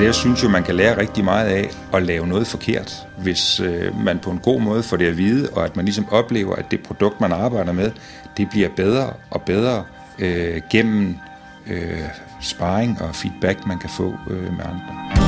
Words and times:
Altså 0.00 0.08
jeg 0.08 0.14
synes 0.14 0.42
jo, 0.42 0.48
man 0.48 0.62
kan 0.62 0.74
lære 0.74 0.98
rigtig 0.98 1.24
meget 1.24 1.46
af 1.46 1.70
at 1.92 2.02
lave 2.02 2.26
noget 2.26 2.46
forkert, 2.46 3.06
hvis 3.18 3.60
øh, 3.60 4.04
man 4.04 4.18
på 4.18 4.30
en 4.30 4.38
god 4.38 4.60
måde 4.60 4.82
får 4.82 4.96
det 4.96 5.06
at 5.06 5.18
vide, 5.18 5.48
og 5.52 5.64
at 5.64 5.76
man 5.76 5.84
ligesom 5.84 6.08
oplever, 6.10 6.56
at 6.56 6.70
det 6.70 6.80
produkt, 6.80 7.20
man 7.20 7.32
arbejder 7.32 7.72
med, 7.72 7.90
det 8.36 8.50
bliver 8.50 8.68
bedre 8.76 9.12
og 9.30 9.42
bedre 9.42 9.84
øh, 10.18 10.60
gennem 10.70 11.16
øh, 11.66 12.08
sparring 12.40 13.02
og 13.02 13.14
feedback, 13.14 13.66
man 13.66 13.78
kan 13.78 13.90
få 13.90 14.14
øh, 14.30 14.42
med 14.42 14.64
andre. 14.64 15.19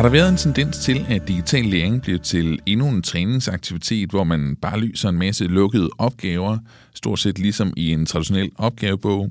Har 0.00 0.08
der 0.08 0.12
været 0.12 0.28
en 0.28 0.36
tendens 0.36 0.78
til, 0.78 1.06
at 1.08 1.28
digital 1.28 1.64
læring 1.64 2.02
bliver 2.02 2.18
til 2.18 2.58
endnu 2.66 2.88
en 2.88 3.02
træningsaktivitet, 3.02 4.10
hvor 4.10 4.24
man 4.24 4.56
bare 4.56 4.80
lyser 4.80 5.08
en 5.08 5.18
masse 5.18 5.44
lukkede 5.44 5.90
opgaver, 5.98 6.58
stort 6.94 7.18
set 7.18 7.38
ligesom 7.38 7.72
i 7.76 7.92
en 7.92 8.06
traditionel 8.06 8.50
opgavebog? 8.56 9.30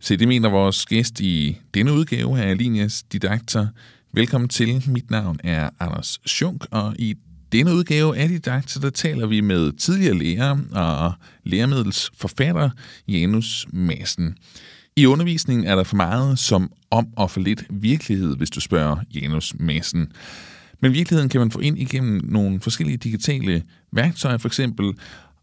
Så 0.00 0.16
det 0.16 0.28
mener 0.28 0.48
vores 0.48 0.86
gæst 0.86 1.20
i 1.20 1.58
denne 1.74 1.92
udgave 1.92 2.40
af 2.40 2.58
Linjas 2.58 3.02
Didakter. 3.02 3.66
Velkommen 4.12 4.48
til. 4.48 4.82
Mit 4.86 5.10
navn 5.10 5.38
er 5.44 5.70
Anders 5.80 6.20
Schunk, 6.26 6.66
og 6.70 6.94
i 6.98 7.14
denne 7.52 7.74
udgave 7.74 8.16
af 8.16 8.28
Didakter, 8.28 8.80
der 8.80 8.90
taler 8.90 9.26
vi 9.26 9.40
med 9.40 9.72
tidligere 9.72 10.18
lærer 10.18 10.58
og 10.72 11.12
læremiddelsforfatter 11.44 12.70
Janus 13.08 13.66
Madsen. 13.72 14.34
I 14.98 15.06
undervisningen 15.06 15.66
er 15.66 15.76
der 15.76 15.84
for 15.84 15.96
meget 15.96 16.38
som 16.38 16.72
om 16.90 17.06
og 17.16 17.30
for 17.30 17.40
lidt 17.40 17.64
virkelighed, 17.70 18.36
hvis 18.36 18.50
du 18.50 18.60
spørger 18.60 18.96
Janus 19.14 19.54
Madsen. 19.58 20.12
Men 20.80 20.92
virkeligheden 20.92 21.28
kan 21.28 21.40
man 21.40 21.50
få 21.50 21.58
ind 21.58 21.78
igennem 21.78 22.20
nogle 22.24 22.60
forskellige 22.60 22.96
digitale 22.96 23.62
værktøjer 23.92 24.38
for 24.38 24.48
eksempel, 24.48 24.92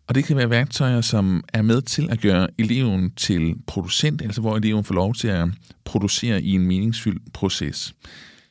og 0.07 0.15
det 0.15 0.23
kan 0.25 0.37
være 0.37 0.49
værktøjer, 0.49 1.01
som 1.01 1.43
er 1.53 1.61
med 1.61 1.81
til 1.81 2.07
at 2.11 2.21
gøre 2.21 2.47
eleven 2.57 3.11
til 3.11 3.55
producent, 3.67 4.21
altså 4.21 4.41
hvor 4.41 4.57
eleven 4.57 4.83
får 4.83 4.95
lov 4.95 5.13
til 5.13 5.27
at 5.27 5.47
producere 5.85 6.41
i 6.41 6.51
en 6.51 6.67
meningsfyldt 6.67 7.33
proces. 7.33 7.93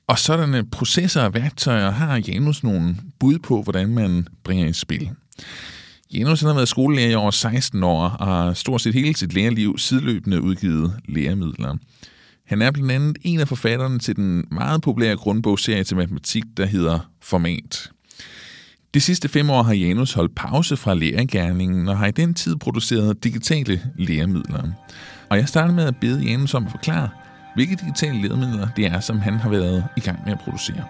Og 0.06 0.18
sådanne 0.18 0.64
processer 0.70 1.22
og 1.22 1.34
værktøjer 1.34 1.90
har 1.90 2.22
Janus 2.28 2.62
nogle 2.62 2.96
bud 3.18 3.38
på, 3.38 3.62
hvordan 3.62 3.88
man 3.88 4.28
bringer 4.44 4.66
i 4.66 4.72
spil. 4.72 5.10
Janus 6.12 6.40
har 6.40 6.54
været 6.54 6.68
skolelærer 6.68 7.10
i 7.10 7.14
over 7.14 7.30
16 7.30 7.84
år 7.84 8.02
og 8.02 8.26
har 8.26 8.52
stort 8.52 8.80
set 8.80 8.94
hele 8.94 9.16
sit 9.16 9.32
lærerliv 9.32 9.78
sideløbende 9.78 10.42
udgivet 10.42 10.92
læremidler. 11.08 11.76
Han 12.46 12.62
er 12.62 12.70
blandt 12.70 12.92
andet 12.92 13.18
en 13.22 13.40
af 13.40 13.48
forfatterne 13.48 13.98
til 13.98 14.16
den 14.16 14.44
meget 14.50 14.82
populære 14.82 15.16
grundbogserie 15.16 15.84
til 15.84 15.96
matematik, 15.96 16.44
der 16.56 16.66
hedder 16.66 17.10
Format. 17.22 17.90
De 18.94 19.00
sidste 19.00 19.28
fem 19.28 19.50
år 19.50 19.62
har 19.62 19.74
Janus 19.74 20.12
holdt 20.12 20.34
pause 20.34 20.76
fra 20.76 20.94
lærergærningen 20.94 21.88
og 21.88 21.98
har 21.98 22.06
i 22.06 22.10
den 22.10 22.34
tid 22.34 22.56
produceret 22.56 23.24
digitale 23.24 23.80
læremidler. 23.98 24.62
Og 25.30 25.36
jeg 25.36 25.48
starter 25.48 25.74
med 25.74 25.84
at 25.84 25.96
bede 25.96 26.24
Janus 26.24 26.54
om 26.54 26.64
at 26.64 26.70
forklare, 26.70 27.08
hvilke 27.54 27.76
digitale 27.76 28.22
læremidler 28.22 28.68
det 28.76 28.86
er, 28.86 29.00
som 29.00 29.18
han 29.18 29.34
har 29.34 29.50
været 29.50 29.84
i 29.96 30.00
gang 30.00 30.18
med 30.24 30.32
at 30.32 30.38
producere. 30.38 30.84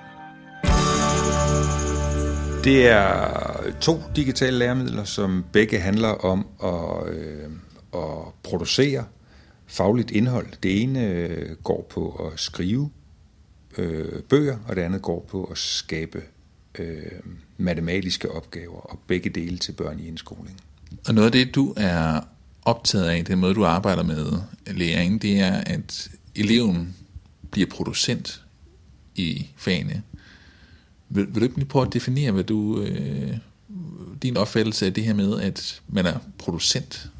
Det 2.64 2.86
er 2.88 3.72
to 3.80 4.02
digitale 4.16 4.58
læremidler, 4.58 5.04
som 5.04 5.44
begge 5.52 5.80
handler 5.80 6.08
om 6.08 6.46
at, 6.62 7.14
øh, 7.14 7.50
at 7.94 8.32
producere 8.42 9.04
fagligt 9.66 10.10
indhold. 10.10 10.46
Det 10.62 10.82
ene 10.82 11.06
øh, 11.06 11.56
går 11.56 11.86
på 11.90 12.30
at 12.32 12.40
skrive 12.40 12.90
øh, 13.78 14.22
bøger, 14.22 14.58
og 14.68 14.76
det 14.76 14.82
andet 14.82 15.02
går 15.02 15.26
på 15.30 15.44
at 15.44 15.58
skabe 15.58 16.22
øh, 16.78 17.02
matematiske 17.58 18.30
opgaver, 18.30 18.80
og 18.80 18.98
begge 19.06 19.30
dele 19.30 19.58
til 19.58 19.72
børn 19.72 19.98
i 19.98 20.08
indskoling. 20.08 20.60
Og 21.08 21.14
noget 21.14 21.26
af 21.26 21.32
det, 21.32 21.54
du 21.54 21.74
er 21.76 22.20
optaget 22.62 23.08
af, 23.08 23.24
den 23.24 23.38
måde, 23.38 23.54
du 23.54 23.64
arbejder 23.64 24.02
med 24.02 24.32
læring, 24.66 25.22
det 25.22 25.40
er, 25.40 25.54
at 25.66 26.10
eleven 26.34 26.96
bliver 27.50 27.68
producent 27.70 28.42
i 29.14 29.50
fagene. 29.56 30.02
Vil, 31.08 31.26
vil 31.26 31.34
du 31.34 31.44
ikke 31.44 31.56
lige 31.56 31.66
prøve 31.66 31.86
at 31.86 31.92
definere, 31.92 32.32
hvad 32.32 32.44
du, 32.44 32.80
øh, 32.80 33.30
din 34.22 34.36
opfattelse 34.36 34.86
af 34.86 34.94
det 34.94 35.04
her 35.04 35.14
med, 35.14 35.40
at 35.40 35.82
man 35.88 36.06
er 36.06 36.18
producent? 36.38 37.10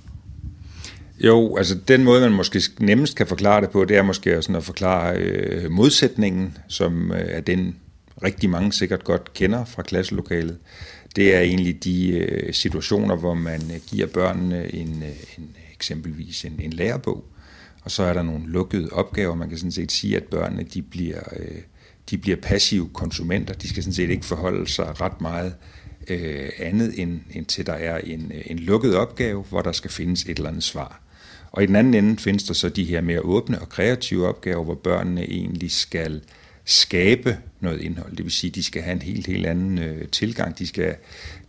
Jo, 1.20 1.56
altså 1.56 1.74
den 1.88 2.04
måde, 2.04 2.20
man 2.20 2.32
måske 2.32 2.60
nemmest 2.80 3.16
kan 3.16 3.26
forklare 3.26 3.60
det 3.60 3.70
på, 3.70 3.84
det 3.84 3.96
er 3.96 4.02
måske 4.02 4.42
sådan 4.42 4.56
at 4.56 4.64
forklare 4.64 5.16
øh, 5.16 5.70
modsætningen, 5.70 6.56
som 6.68 7.12
øh, 7.12 7.20
er 7.28 7.40
den 7.40 7.76
rigtig 8.22 8.50
mange 8.50 8.72
sikkert 8.72 9.04
godt 9.04 9.34
kender 9.34 9.64
fra 9.64 9.82
klasselokalet. 9.82 10.58
Det 11.16 11.34
er 11.34 11.40
egentlig 11.40 11.84
de 11.84 12.08
øh, 12.08 12.54
situationer, 12.54 13.16
hvor 13.16 13.34
man 13.34 13.60
øh, 13.70 13.80
giver 13.86 14.06
børnene 14.06 14.74
en, 14.74 15.02
øh, 15.02 15.38
en 15.38 15.56
eksempelvis 15.74 16.44
en, 16.44 16.60
en 16.62 16.72
lærebog, 16.72 17.24
og 17.82 17.90
så 17.90 18.02
er 18.02 18.12
der 18.12 18.22
nogle 18.22 18.46
lukkede 18.46 18.88
opgaver. 18.92 19.34
Man 19.34 19.48
kan 19.48 19.58
sådan 19.58 19.72
set 19.72 19.92
sige, 19.92 20.16
at 20.16 20.24
børnene 20.24 20.62
de 20.74 20.82
bliver... 20.82 21.20
Øh, 21.36 21.58
de 22.10 22.18
bliver 22.18 22.36
passive 22.36 22.88
konsumenter. 22.92 23.54
De 23.54 23.68
skal 23.68 23.82
sådan 23.82 23.94
set 23.94 24.10
ikke 24.10 24.26
forholde 24.26 24.68
sig 24.68 25.00
ret 25.00 25.20
meget 25.20 25.54
øh, 26.08 26.48
andet, 26.58 27.00
end, 27.00 27.20
end 27.30 27.46
til 27.46 27.66
der 27.66 27.72
er 27.72 27.98
en, 27.98 28.32
øh, 28.34 28.42
en 28.46 28.58
lukket 28.58 28.96
opgave, 28.96 29.42
hvor 29.42 29.62
der 29.62 29.72
skal 29.72 29.90
findes 29.90 30.22
et 30.22 30.36
eller 30.36 30.48
andet 30.48 30.62
svar. 30.62 31.00
Og 31.52 31.62
i 31.62 31.66
den 31.66 31.76
anden 31.76 31.94
ende 31.94 32.16
findes 32.18 32.44
der 32.44 32.54
så 32.54 32.68
de 32.68 32.84
her 32.84 33.00
mere 33.00 33.20
åbne 33.20 33.60
og 33.60 33.68
kreative 33.68 34.28
opgaver, 34.28 34.64
hvor 34.64 34.74
børnene 34.74 35.22
egentlig 35.22 35.70
skal 35.70 36.22
skabe 36.64 37.38
noget 37.60 37.80
indhold. 37.80 38.16
Det 38.16 38.24
vil 38.24 38.32
sige, 38.32 38.48
at 38.50 38.54
de 38.54 38.62
skal 38.62 38.82
have 38.82 38.92
en 38.92 39.02
helt, 39.02 39.26
helt 39.26 39.46
anden 39.46 39.78
øh, 39.78 40.08
tilgang. 40.08 40.58
De 40.58 40.66
skal, 40.66 40.94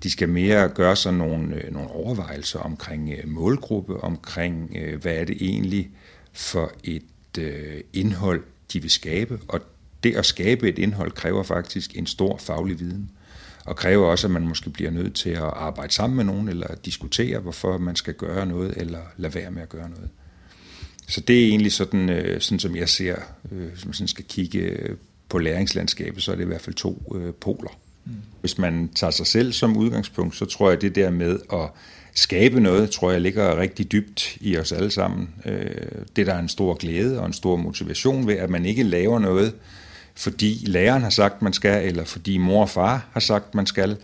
de 0.04 0.12
skal 0.12 0.30
mere 0.30 0.70
gøre 0.70 0.96
sig 0.96 1.14
nogle, 1.14 1.56
øh, 1.56 1.74
nogle 1.74 1.90
overvejelser 1.90 2.60
omkring 2.60 3.12
øh, 3.12 3.30
målgruppe, 3.30 4.04
omkring 4.04 4.76
øh, 4.76 5.02
hvad 5.02 5.14
er 5.14 5.26
det 5.26 5.38
egentlig 5.40 5.90
for 6.34 6.72
et 6.84 7.38
øh, 7.40 7.82
indhold, 7.94 8.44
de 8.74 8.82
vil 8.82 8.92
skabe. 8.92 9.40
Og 9.48 9.62
det 10.06 10.16
at 10.16 10.26
skabe 10.26 10.70
et 10.70 10.80
indhold 10.80 11.12
kræver 11.12 11.44
faktisk 11.44 11.98
en 11.98 12.08
stor 12.08 12.38
faglig 12.38 12.80
viden, 12.80 13.10
og 13.66 13.76
kræver 13.76 14.06
også, 14.06 14.28
at 14.28 14.32
man 14.32 14.48
måske 14.48 14.70
bliver 14.70 14.92
nødt 14.92 15.14
til 15.14 15.30
at 15.30 15.44
arbejde 15.44 15.94
sammen 15.94 16.18
med 16.18 16.24
nogen, 16.24 16.50
eller 16.50 16.68
diskutere, 16.86 17.40
hvorfor 17.40 17.78
man 17.78 17.96
skal 17.96 18.14
gøre 18.14 18.46
noget, 18.46 18.74
eller 18.78 19.00
lade 19.18 19.36
være 19.36 19.52
med 19.52 19.62
at 19.62 19.70
gøre 19.70 19.90
noget. 19.90 20.10
Så 21.08 21.22
det 21.22 21.44
er 21.44 21.48
egentlig 21.48 21.72
sådan, 21.72 22.10
øh, 22.10 22.42
sådan 22.42 22.60
som 22.60 22.76
jeg 22.76 22.90
ser, 22.90 23.16
øh, 23.52 23.68
hvis 23.70 23.86
man 23.86 23.94
sådan 23.94 24.08
skal 24.08 24.26
kigge 24.26 24.78
på 25.30 25.38
læringslandskabet, 25.38 26.24
så 26.24 26.32
er 26.32 26.36
det 26.36 26.44
i 26.44 26.48
hvert 26.48 26.62
fald 26.62 26.76
to 26.76 27.14
øh, 27.16 27.34
poler. 27.34 27.80
Mm. 28.06 28.12
Hvis 28.42 28.58
man 28.58 28.90
tager 28.96 29.12
sig 29.12 29.28
selv 29.28 29.54
som 29.54 29.78
udgangspunkt, 29.78 30.36
så 30.36 30.46
tror 30.46 30.70
jeg, 30.70 30.82
det 30.82 30.96
der 30.96 31.10
med 31.10 31.40
at 31.54 31.70
skabe 32.14 32.60
noget, 32.60 32.90
tror 32.90 33.12
jeg 33.12 33.22
ligger 33.22 33.60
rigtig 33.60 33.92
dybt 33.92 34.38
i 34.42 34.58
os 34.58 34.72
alle 34.72 34.92
sammen. 34.92 35.30
Det 36.16 36.28
der 36.28 36.34
er 36.34 36.40
en 36.40 36.50
stor 36.50 36.74
glæde 36.74 37.20
og 37.20 37.26
en 37.26 37.34
stor 37.34 37.56
motivation 37.56 38.28
ved, 38.28 38.34
at 38.34 38.50
man 38.50 38.66
ikke 38.66 38.84
laver 38.84 39.20
noget, 39.20 39.54
fordi 40.18 40.64
læreren 40.68 41.04
har 41.04 41.10
sagt, 41.10 41.42
man 41.42 41.54
skal, 41.54 41.88
eller 41.88 42.06
fordi 42.06 42.38
mor 42.38 42.62
og 42.62 42.70
far 42.70 43.08
har 43.12 43.20
sagt, 43.20 43.56
man 43.56 43.66
skal, 43.66 43.98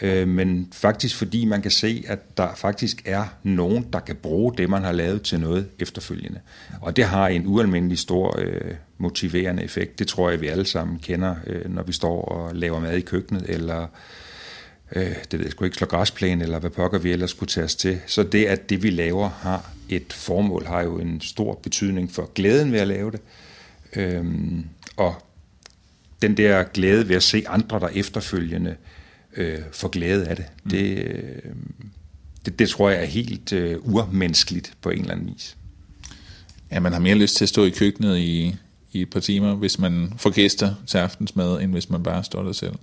øh, 0.00 0.28
men 0.28 0.68
faktisk 0.72 1.16
fordi 1.16 1.44
man 1.44 1.62
kan 1.62 1.70
se, 1.70 2.04
at 2.06 2.36
der 2.36 2.54
faktisk 2.54 3.02
er 3.04 3.24
nogen, 3.42 3.86
der 3.92 4.00
kan 4.00 4.16
bruge 4.16 4.54
det, 4.56 4.70
man 4.70 4.84
har 4.84 4.92
lavet 4.92 5.22
til 5.22 5.40
noget 5.40 5.68
efterfølgende. 5.78 6.40
Og 6.80 6.96
det 6.96 7.04
har 7.04 7.28
en 7.28 7.46
ualmindelig 7.46 7.98
stor 7.98 8.38
øh, 8.38 8.74
motiverende 8.98 9.62
effekt. 9.62 9.98
Det 9.98 10.08
tror 10.08 10.30
jeg, 10.30 10.40
vi 10.40 10.46
alle 10.46 10.66
sammen 10.66 10.98
kender, 10.98 11.34
øh, 11.46 11.74
når 11.74 11.82
vi 11.82 11.92
står 11.92 12.22
og 12.22 12.54
laver 12.54 12.80
mad 12.80 12.96
i 12.96 13.00
køkkenet, 13.00 13.44
eller 13.48 13.86
øh, 14.92 15.14
det 15.30 15.32
ved 15.32 15.46
jeg 15.46 15.50
sgu 15.50 15.64
ikke, 15.64 15.76
slå 15.76 15.86
græsplæne, 15.86 16.44
eller 16.44 16.58
hvad 16.58 16.70
pokker 16.70 16.98
vi 16.98 17.12
ellers 17.12 17.30
skulle 17.30 17.50
tage 17.50 17.64
os 17.64 17.74
til. 17.74 18.00
Så 18.06 18.22
det, 18.22 18.44
at 18.44 18.70
det 18.70 18.82
vi 18.82 18.90
laver 18.90 19.28
har 19.28 19.70
et 19.88 20.12
formål, 20.12 20.66
har 20.66 20.82
jo 20.82 20.98
en 20.98 21.20
stor 21.20 21.54
betydning 21.54 22.12
for 22.12 22.30
glæden 22.34 22.72
ved 22.72 22.80
at 22.80 22.88
lave 22.88 23.10
det. 23.10 23.20
Øhm, 23.96 24.64
og 24.96 25.14
den 26.22 26.36
der 26.36 26.62
glæde 26.62 27.08
ved 27.08 27.16
at 27.16 27.22
se 27.22 27.44
andre, 27.48 27.80
der 27.80 27.88
efterfølgende 27.88 28.76
øh, 29.36 29.58
får 29.72 29.88
glæde 29.88 30.26
af 30.26 30.36
det, 30.36 30.44
mm. 30.64 30.70
det, 30.70 30.98
øh, 30.98 31.52
det, 32.44 32.58
det 32.58 32.68
tror 32.68 32.90
jeg 32.90 33.00
er 33.02 33.06
helt 33.06 33.52
øh, 33.52 33.76
urmenneskeligt 33.82 34.72
på 34.80 34.90
en 34.90 35.00
eller 35.00 35.12
anden 35.12 35.26
vis. 35.26 35.56
Ja, 36.70 36.80
man 36.80 36.92
har 36.92 37.00
mere 37.00 37.14
lyst 37.14 37.36
til 37.36 37.44
at 37.44 37.48
stå 37.48 37.64
i 37.64 37.70
køkkenet 37.70 38.18
i, 38.18 38.56
i 38.92 39.02
et 39.02 39.10
par 39.10 39.20
timer, 39.20 39.54
hvis 39.54 39.78
man 39.78 40.12
får 40.16 40.30
gæster 40.30 40.74
til 40.86 40.98
aftensmad, 40.98 41.60
end 41.60 41.72
hvis 41.72 41.90
man 41.90 42.02
bare 42.02 42.24
står 42.24 42.42
der 42.42 42.52
selv. 42.52 42.74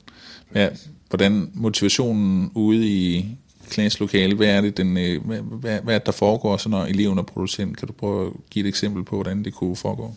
Ja, 0.55 0.69
hvordan 1.09 1.51
motivationen 1.53 2.51
ude 2.53 2.87
i 2.87 3.25
klasselokale, 3.69 4.35
hvad 4.35 4.47
er 4.47 4.61
det, 4.61 4.77
den, 4.77 4.97
øh, 4.97 5.25
hvad, 5.25 5.39
hvad, 5.41 5.81
hvad 5.81 5.95
er 5.95 5.99
der 5.99 6.11
foregår, 6.11 6.57
så 6.57 6.69
når 6.69 6.85
eleven 6.85 7.17
er 7.17 7.23
producent? 7.23 7.77
Kan 7.77 7.87
du 7.87 7.93
prøve 7.93 8.27
at 8.27 8.33
give 8.49 8.65
et 8.65 8.69
eksempel 8.69 9.03
på, 9.03 9.15
hvordan 9.15 9.43
det 9.43 9.53
kunne 9.53 9.75
foregå? 9.75 10.13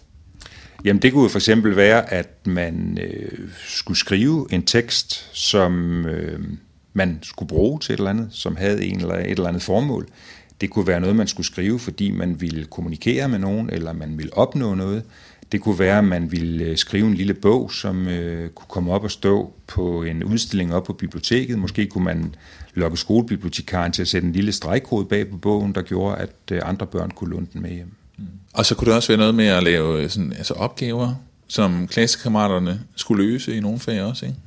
Jamen 0.84 1.02
det 1.02 1.12
kunne 1.12 1.30
for 1.30 1.38
eksempel 1.38 1.76
være, 1.76 2.12
at 2.12 2.46
man 2.46 2.98
øh, 3.02 3.48
skulle 3.66 3.98
skrive 3.98 4.46
en 4.50 4.62
tekst, 4.62 5.30
som 5.36 6.06
øh, 6.06 6.40
man 6.92 7.18
skulle 7.22 7.48
bruge 7.48 7.80
til 7.80 7.92
et 7.92 7.98
eller 7.98 8.10
andet, 8.10 8.28
som 8.30 8.56
havde 8.56 8.84
en 8.84 9.00
eller 9.00 9.14
et 9.14 9.30
eller 9.30 9.48
andet 9.48 9.62
formål. 9.62 10.08
Det 10.60 10.70
kunne 10.70 10.86
være 10.86 11.00
noget, 11.00 11.16
man 11.16 11.26
skulle 11.26 11.46
skrive, 11.46 11.78
fordi 11.78 12.10
man 12.10 12.40
ville 12.40 12.64
kommunikere 12.64 13.28
med 13.28 13.38
nogen, 13.38 13.70
eller 13.70 13.92
man 13.92 14.18
ville 14.18 14.36
opnå 14.36 14.74
noget. 14.74 15.02
Det 15.52 15.60
kunne 15.60 15.78
være, 15.78 15.98
at 15.98 16.04
man 16.04 16.32
ville 16.32 16.64
øh, 16.64 16.76
skrive 16.76 17.06
en 17.06 17.14
lille 17.14 17.34
bog, 17.34 17.72
som 17.72 18.08
øh, 18.08 18.50
kunne 18.50 18.66
komme 18.68 18.92
op 18.92 19.04
og 19.04 19.10
stå 19.10 19.52
på 19.66 20.02
en 20.02 20.24
udstilling 20.24 20.74
op 20.74 20.84
på 20.84 20.92
biblioteket. 20.92 21.58
Måske 21.58 21.86
kunne 21.86 22.04
man 22.04 22.34
lokke 22.74 22.96
skolebibliotekaren 22.96 23.92
til 23.92 24.02
at 24.02 24.08
sætte 24.08 24.26
en 24.26 24.32
lille 24.32 24.52
stregkode 24.52 25.04
bag 25.04 25.30
på 25.30 25.36
bogen, 25.36 25.74
der 25.74 25.82
gjorde, 25.82 26.16
at 26.16 26.32
øh, 26.52 26.60
andre 26.64 26.86
børn 26.86 27.10
kunne 27.10 27.30
låne 27.30 27.46
den 27.52 27.62
med 27.62 27.70
hjem. 27.70 27.97
Mm. 28.18 28.24
Og 28.52 28.66
så 28.66 28.74
kunne 28.74 28.86
det 28.86 28.94
også 28.94 29.08
være 29.08 29.18
noget 29.18 29.34
med 29.34 29.46
at 29.46 29.62
lave 29.62 30.02
øh, 30.02 30.10
sådan, 30.10 30.32
altså 30.32 30.54
opgaver, 30.54 31.14
som 31.48 31.88
klassekammeraterne 31.88 32.80
skulle 32.96 33.24
løse 33.24 33.56
i 33.56 33.60
nogle 33.60 33.78
fag 33.78 34.02
også, 34.02 34.26
ikke? 34.26 34.38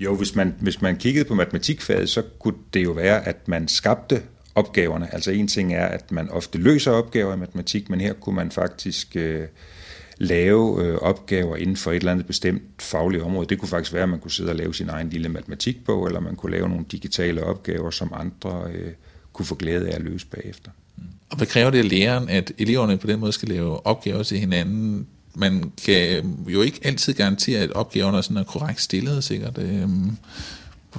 Jo, 0.00 0.16
hvis 0.16 0.34
man, 0.34 0.54
hvis 0.60 0.82
man 0.82 0.96
kiggede 0.96 1.24
på 1.24 1.34
matematikfaget, 1.34 2.08
så 2.08 2.22
kunne 2.38 2.54
det 2.74 2.84
jo 2.84 2.90
være, 2.90 3.28
at 3.28 3.48
man 3.48 3.68
skabte 3.68 4.22
opgaverne. 4.54 5.14
Altså 5.14 5.30
en 5.30 5.48
ting 5.48 5.74
er, 5.74 5.86
at 5.86 6.12
man 6.12 6.30
ofte 6.30 6.58
løser 6.58 6.90
opgaver 6.90 7.34
i 7.34 7.36
matematik, 7.36 7.90
men 7.90 8.00
her 8.00 8.12
kunne 8.12 8.36
man 8.36 8.50
faktisk 8.50 9.16
øh, 9.16 9.46
lave 10.18 10.84
øh, 10.84 10.94
opgaver 10.94 11.56
inden 11.56 11.76
for 11.76 11.90
et 11.90 11.96
eller 11.96 12.12
andet 12.12 12.26
bestemt 12.26 12.62
fagligt 12.78 13.22
område. 13.22 13.48
Det 13.48 13.58
kunne 13.58 13.68
faktisk 13.68 13.92
være, 13.92 14.02
at 14.02 14.08
man 14.08 14.20
kunne 14.20 14.30
sidde 14.30 14.50
og 14.50 14.56
lave 14.56 14.74
sin 14.74 14.88
egen 14.88 15.10
lille 15.10 15.28
matematikbog, 15.28 16.06
eller 16.06 16.20
man 16.20 16.36
kunne 16.36 16.52
lave 16.52 16.68
nogle 16.68 16.84
digitale 16.92 17.44
opgaver, 17.44 17.90
som 17.90 18.12
andre 18.16 18.62
øh, 18.72 18.92
kunne 19.32 19.46
få 19.46 19.54
glæde 19.54 19.88
af 19.88 19.94
at 19.94 20.02
løse 20.02 20.26
bagefter. 20.26 20.70
Og 21.30 21.36
hvad 21.36 21.46
kræver 21.46 21.70
det 21.70 21.78
af 21.78 21.88
læreren, 21.88 22.28
at 22.28 22.52
eleverne 22.58 22.96
på 22.96 23.06
den 23.06 23.20
måde 23.20 23.32
skal 23.32 23.48
lave 23.48 23.86
opgaver 23.86 24.22
til 24.22 24.38
hinanden? 24.38 25.06
Man 25.34 25.72
kan 25.84 26.36
jo 26.48 26.62
ikke 26.62 26.80
altid 26.82 27.14
garantere, 27.14 27.60
at 27.60 27.72
opgaverne 27.72 28.18
er, 28.18 28.20
sådan 28.20 28.36
er 28.36 28.44
korrekt 28.44 28.80
stillet, 28.80 29.24
sikkert. 29.24 29.58
Øhm, 29.58 30.16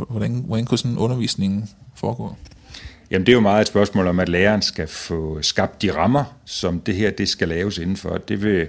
hvordan, 0.09 0.43
hvordan 0.47 0.65
kunne 0.65 0.77
sådan 0.77 0.91
en 0.91 0.97
undervisning 0.97 1.69
foregå? 1.95 2.35
Jamen 3.11 3.25
det 3.25 3.31
er 3.31 3.35
jo 3.35 3.39
meget 3.39 3.61
et 3.61 3.67
spørgsmål 3.67 4.07
om, 4.07 4.19
at 4.19 4.29
læreren 4.29 4.61
skal 4.61 4.87
få 4.87 5.41
skabt 5.41 5.81
de 5.81 5.95
rammer, 5.95 6.23
som 6.45 6.79
det 6.79 6.95
her 6.95 7.11
det 7.11 7.29
skal 7.29 7.47
laves 7.47 7.77
indenfor. 7.77 8.17
Det 8.17 8.43
vil, 8.43 8.67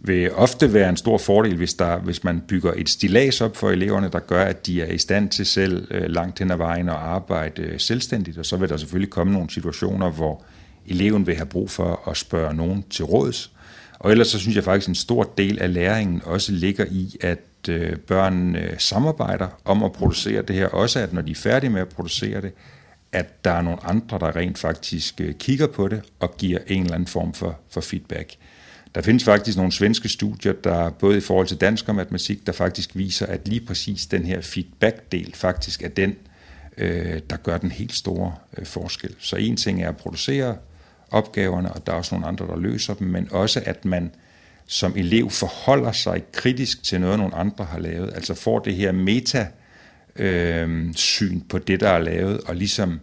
vil 0.00 0.32
ofte 0.32 0.72
være 0.72 0.88
en 0.88 0.96
stor 0.96 1.18
fordel, 1.18 1.56
hvis, 1.56 1.74
der, 1.74 1.98
hvis 1.98 2.24
man 2.24 2.42
bygger 2.48 2.72
et 2.76 2.88
stilas 2.88 3.40
op 3.40 3.56
for 3.56 3.70
eleverne, 3.70 4.08
der 4.12 4.18
gør, 4.18 4.44
at 4.44 4.66
de 4.66 4.82
er 4.82 4.92
i 4.92 4.98
stand 4.98 5.28
til 5.28 5.46
selv 5.46 5.88
øh, 5.90 6.10
langt 6.10 6.38
hen 6.38 6.50
ad 6.50 6.56
vejen 6.56 6.88
at 6.88 6.94
arbejde 6.94 7.62
øh, 7.62 7.80
selvstændigt. 7.80 8.38
Og 8.38 8.46
så 8.46 8.56
vil 8.56 8.68
der 8.68 8.76
selvfølgelig 8.76 9.10
komme 9.10 9.32
nogle 9.32 9.50
situationer, 9.50 10.10
hvor 10.10 10.44
eleven 10.86 11.26
vil 11.26 11.34
have 11.36 11.46
brug 11.46 11.70
for 11.70 12.08
at 12.10 12.16
spørge 12.16 12.54
nogen 12.54 12.84
til 12.90 13.04
råds. 13.04 13.52
Og 13.98 14.10
ellers 14.10 14.28
så 14.28 14.38
synes 14.38 14.56
jeg 14.56 14.64
faktisk, 14.64 14.84
at 14.84 14.88
en 14.88 14.94
stor 14.94 15.32
del 15.38 15.58
af 15.58 15.74
læringen 15.74 16.22
også 16.24 16.52
ligger 16.52 16.84
i, 16.90 17.16
at 17.20 17.68
øh, 17.68 17.96
samarbejder 18.78 19.48
om 19.64 19.82
at 19.82 19.92
producere 19.92 20.42
det 20.42 20.56
her. 20.56 20.66
Også 20.66 21.00
at 21.00 21.12
når 21.12 21.22
de 21.22 21.30
er 21.30 21.34
færdige 21.34 21.70
med 21.70 21.80
at 21.80 21.88
producere 21.88 22.40
det, 22.40 22.52
at 23.12 23.44
der 23.44 23.50
er 23.50 23.62
nogle 23.62 23.84
andre, 23.84 24.18
der 24.18 24.36
rent 24.36 24.58
faktisk 24.58 25.20
øh, 25.20 25.34
kigger 25.34 25.66
på 25.66 25.88
det 25.88 26.02
og 26.20 26.36
giver 26.36 26.58
en 26.66 26.82
eller 26.82 26.94
anden 26.94 27.06
form 27.06 27.34
for, 27.34 27.58
for 27.70 27.80
feedback. 27.80 28.36
Der 28.94 29.02
findes 29.02 29.24
faktisk 29.24 29.56
nogle 29.56 29.72
svenske 29.72 30.08
studier, 30.08 30.52
der 30.52 30.90
både 30.90 31.16
i 31.16 31.20
forhold 31.20 31.46
til 31.46 31.56
dansk 31.56 31.88
og 31.88 31.94
matematik, 31.94 32.46
der 32.46 32.52
faktisk 32.52 32.96
viser, 32.96 33.26
at 33.26 33.48
lige 33.48 33.66
præcis 33.66 34.06
den 34.06 34.24
her 34.24 34.40
feedback-del 34.40 35.34
faktisk 35.34 35.82
er 35.82 35.88
den, 35.88 36.16
øh, 36.76 37.20
der 37.30 37.36
gør 37.36 37.58
den 37.58 37.70
helt 37.70 37.94
store 37.94 38.34
øh, 38.58 38.66
forskel. 38.66 39.14
Så 39.18 39.36
en 39.36 39.56
ting 39.56 39.82
er 39.82 39.88
at 39.88 39.96
producere 39.96 40.56
opgaverne, 41.10 41.72
og 41.72 41.86
der 41.86 41.92
er 41.92 41.96
også 41.96 42.14
nogle 42.14 42.26
andre, 42.26 42.46
der 42.46 42.56
løser 42.56 42.94
dem, 42.94 43.08
men 43.08 43.28
også 43.30 43.62
at 43.66 43.84
man 43.84 44.10
som 44.66 44.92
elev 44.96 45.30
forholder 45.30 45.92
sig 45.92 46.22
kritisk 46.32 46.82
til 46.82 47.00
noget, 47.00 47.18
nogle 47.18 47.34
andre 47.34 47.64
har 47.64 47.78
lavet, 47.78 48.12
altså 48.14 48.34
får 48.34 48.58
det 48.58 48.74
her 48.74 48.92
meta 48.92 49.46
øh, 50.16 50.94
syn 50.94 51.40
på 51.40 51.58
det, 51.58 51.80
der 51.80 51.88
er 51.88 51.98
lavet, 51.98 52.40
og 52.40 52.56
ligesom 52.56 53.00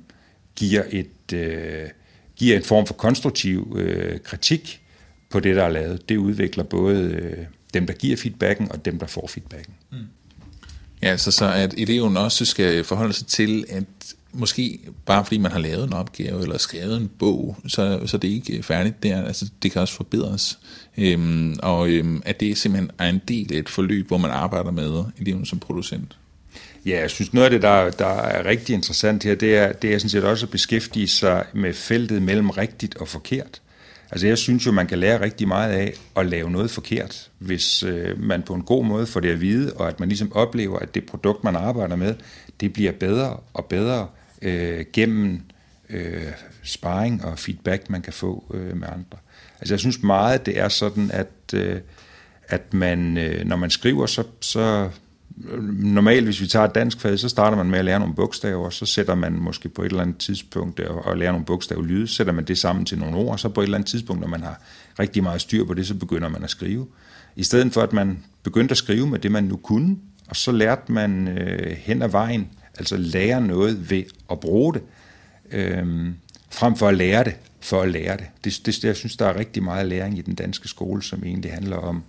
giver, 0.56 0.84
et, 0.90 1.34
øh, 1.34 1.90
giver 2.36 2.58
en 2.58 2.64
form 2.64 2.88
for 2.88 2.94
konstruktiv 2.94 3.76
øh, 3.80 4.20
kritik 4.20 4.82
på 5.30 5.40
det, 5.40 5.56
der 5.56 5.64
er 5.64 5.70
lavet. 5.70 6.10
Det 6.10 6.18
udvikler 6.18 6.64
både 6.64 7.04
øh, 7.04 7.46
dem, 7.74 7.88
der 7.88 7.94
giver 7.94 8.18
feedbacken, 8.18 8.72
og 8.72 8.86
dem, 8.86 9.00
der 9.00 9.08
får 9.08 9.28
feedbacken. 9.28 9.74
Mm. 9.92 9.98
Ja, 11.02 11.18
så, 11.18 11.32
så 11.32 11.52
at 11.52 11.74
eleven 11.78 12.18
også 12.18 12.46
skal 12.46 12.84
forholde 12.84 13.14
sig 13.14 13.28
til, 13.28 13.66
at 13.70 14.16
måske 14.38 14.80
bare 15.06 15.26
fordi 15.26 15.38
man 15.38 15.52
har 15.52 15.60
lavet 15.60 15.84
en 15.84 15.94
opgave 15.94 16.42
eller 16.42 16.58
skrevet 16.58 16.98
en 16.98 17.12
bog, 17.20 17.58
så, 17.68 18.00
så 18.06 18.18
det 18.18 18.30
er 18.30 18.34
ikke 18.34 18.64
færdigt 18.64 19.04
der. 19.04 19.26
Altså, 19.26 19.50
det 19.64 19.72
kan 19.72 19.82
også 19.82 19.94
forbedres. 19.94 20.60
Øhm, 20.98 21.56
og 21.64 21.90
øhm, 21.90 22.22
at 22.26 22.40
det 22.40 22.58
simpelthen 22.58 22.92
er 23.00 23.10
en 23.10 23.22
del 23.28 23.54
af 23.54 23.60
et 23.60 23.70
forløb, 23.70 24.08
hvor 24.08 24.18
man 24.18 24.32
arbejder 24.32 24.72
med 24.72 25.04
eleven 25.20 25.46
som 25.46 25.60
producent. 25.60 26.18
Ja, 26.86 27.00
jeg 27.00 27.10
synes 27.10 27.34
noget 27.34 27.46
af 27.46 27.52
det, 27.52 27.62
der, 27.62 27.90
der 27.90 28.06
er 28.08 28.46
rigtig 28.46 28.74
interessant 28.74 29.24
her, 29.24 29.36
det 29.36 29.58
er, 29.58 29.72
det 29.72 29.94
er 29.94 29.98
sådan 29.98 30.10
set 30.10 30.24
også 30.24 30.46
at 30.46 30.50
beskæftige 30.50 31.08
sig 31.08 31.46
med 31.54 31.74
feltet 31.74 32.22
mellem 32.22 32.50
rigtigt 32.50 32.98
og 32.98 33.08
forkert. 33.08 33.62
Altså 34.12 34.28
jeg 34.28 34.38
synes 34.38 34.66
jo, 34.66 34.72
man 34.72 34.88
kan 34.88 34.98
lære 34.98 35.22
rigtig 35.22 35.48
meget 35.48 35.72
af 35.72 35.94
at 36.16 36.26
lave 36.26 36.52
noget 36.52 36.72
forkert, 36.72 37.30
hvis 37.40 37.84
øh, 37.84 38.24
man 38.24 38.44
på 38.44 38.54
en 38.54 38.62
god 38.62 38.86
måde 38.86 39.08
får 39.08 39.20
det 39.20 39.30
at 39.30 39.42
vide, 39.42 39.74
og 39.74 39.88
at 39.88 40.00
man 40.00 40.10
ligesom 40.10 40.32
oplever, 40.34 40.80
at 40.80 40.96
det 40.96 41.06
produkt, 41.06 41.44
man 41.44 41.56
arbejder 41.56 41.96
med, 41.96 42.16
det 42.60 42.74
bliver 42.74 42.92
bedre 42.92 43.38
og 43.54 43.66
bedre 43.66 44.08
øh, 44.42 44.86
gennem 44.94 45.42
øh, 45.90 46.32
sparring 46.64 47.26
og 47.26 47.40
feedback, 47.40 47.90
man 47.90 48.02
kan 48.02 48.14
få 48.14 48.52
øh, 48.54 48.78
med 48.78 48.88
andre. 48.88 49.18
Altså 49.60 49.74
jeg 49.74 49.80
synes 49.80 50.04
meget, 50.04 50.46
det 50.46 50.60
er 50.60 50.70
sådan, 50.70 51.12
at, 51.12 51.54
øh, 51.54 51.80
at 52.48 52.74
man, 52.74 53.18
øh, 53.18 53.46
når 53.46 53.56
man 53.56 53.70
skriver, 53.70 54.06
så, 54.06 54.24
så 54.42 54.90
øh, 55.50 55.64
normalt, 55.84 56.26
hvis 56.26 56.42
vi 56.42 56.48
tager 56.48 56.66
et 56.66 56.76
dansk 56.76 57.00
fag, 57.00 57.20
så 57.20 57.30
starter 57.30 57.58
man 57.58 57.70
med 57.70 57.80
at 57.80 57.86
lære 57.86 58.00
nogle 58.00 58.16
bogstaver, 58.16 58.70
så 58.70 58.86
sætter 58.86 59.16
man 59.16 59.34
måske 59.34 59.70
på 59.70 59.82
et 59.82 59.86
eller 59.86 60.02
andet 60.02 60.18
tidspunkt 60.18 60.80
og, 60.80 61.06
og 61.06 61.18
lærer 61.18 61.32
nogle 61.32 61.46
bogstavlyde, 61.46 62.08
sætter 62.08 62.34
man 62.34 62.44
det 62.44 62.58
sammen 62.58 62.86
til 62.86 63.00
nogle 63.00 63.18
ord, 63.18 63.32
og 63.32 63.40
så 63.40 63.50
på 63.50 63.62
et 63.62 63.64
eller 63.64 63.78
andet 63.78 63.90
tidspunkt, 63.90 64.22
når 64.22 64.28
man 64.28 64.44
har 64.44 64.62
rigtig 65.00 65.24
meget 65.24 65.42
styr 65.42 65.66
på 65.66 65.74
det, 65.74 65.88
så 65.88 65.96
begynder 65.96 66.30
man 66.30 66.44
at 66.44 66.50
skrive. 66.50 66.88
I 67.36 67.44
stedet 67.44 67.74
for, 67.74 67.82
at 67.82 67.94
man 67.94 68.24
begyndte 68.44 68.72
at 68.72 68.78
skrive 68.78 69.08
med 69.08 69.20
det, 69.20 69.32
man 69.32 69.44
nu 69.44 69.58
kunne, 69.58 69.98
og 70.30 70.36
så 70.36 70.52
lærte 70.52 70.92
man 70.92 71.28
øh, 71.28 71.78
hen 71.78 72.02
ad 72.02 72.10
vejen, 72.10 72.50
altså 72.78 72.98
lære 72.98 73.42
noget 73.42 73.90
ved 73.90 74.04
at 74.32 74.40
bruge 74.40 74.74
det, 74.74 74.82
øh, 75.52 76.14
frem 76.50 76.76
for 76.76 76.88
at 76.88 76.98
lære 76.98 77.24
det, 77.24 77.36
for 77.60 77.82
at 77.82 77.90
lære 77.90 78.18
det. 78.18 78.26
det. 78.44 78.66
Det, 78.66 78.84
jeg 78.84 78.96
synes, 78.96 79.18
der 79.18 79.26
er 79.26 79.40
rigtig 79.40 79.64
meget 79.64 79.86
læring 79.88 80.18
i 80.18 80.22
den 80.22 80.36
danske 80.36 80.68
skole, 80.68 81.04
som 81.04 81.24
egentlig 81.24 81.52
handler 81.52 81.78
om 81.78 82.04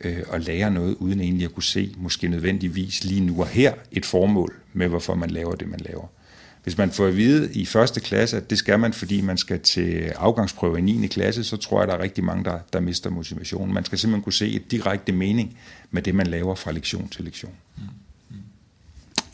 øh, 0.00 0.22
at 0.32 0.44
lære 0.44 0.70
noget, 0.70 0.94
uden 0.94 1.20
egentlig 1.20 1.44
at 1.44 1.54
kunne 1.54 1.62
se, 1.62 1.94
måske 1.96 2.28
nødvendigvis 2.28 3.04
lige 3.04 3.20
nu 3.20 3.40
og 3.40 3.48
her, 3.48 3.74
et 3.92 4.06
formål 4.06 4.54
med, 4.72 4.88
hvorfor 4.88 5.14
man 5.14 5.30
laver 5.30 5.54
det, 5.54 5.68
man 5.68 5.80
laver. 5.80 6.06
Hvis 6.62 6.78
man 6.78 6.90
får 6.90 7.06
at 7.06 7.16
vide 7.16 7.52
i 7.52 7.64
første 7.64 8.00
klasse, 8.00 8.36
at 8.36 8.50
det 8.50 8.58
skal 8.58 8.78
man, 8.78 8.92
fordi 8.92 9.20
man 9.20 9.36
skal 9.36 9.60
til 9.60 10.12
afgangsprøve 10.16 10.78
i 10.78 10.82
9. 10.82 11.06
klasse, 11.06 11.44
så 11.44 11.56
tror 11.56 11.80
jeg, 11.80 11.88
der 11.88 11.94
er 11.94 12.02
rigtig 12.02 12.24
mange, 12.24 12.44
der, 12.44 12.58
der 12.72 12.80
mister 12.80 13.10
motivationen. 13.10 13.74
Man 13.74 13.84
skal 13.84 13.98
simpelthen 13.98 14.22
kunne 14.22 14.32
se 14.32 14.48
et 14.48 14.70
direkte 14.70 15.12
mening 15.12 15.58
med 15.90 16.02
det, 16.02 16.14
man 16.14 16.26
laver 16.26 16.54
fra 16.54 16.72
lektion 16.72 17.08
til 17.08 17.24
lektion. 17.24 17.52
Mm. 17.76 17.82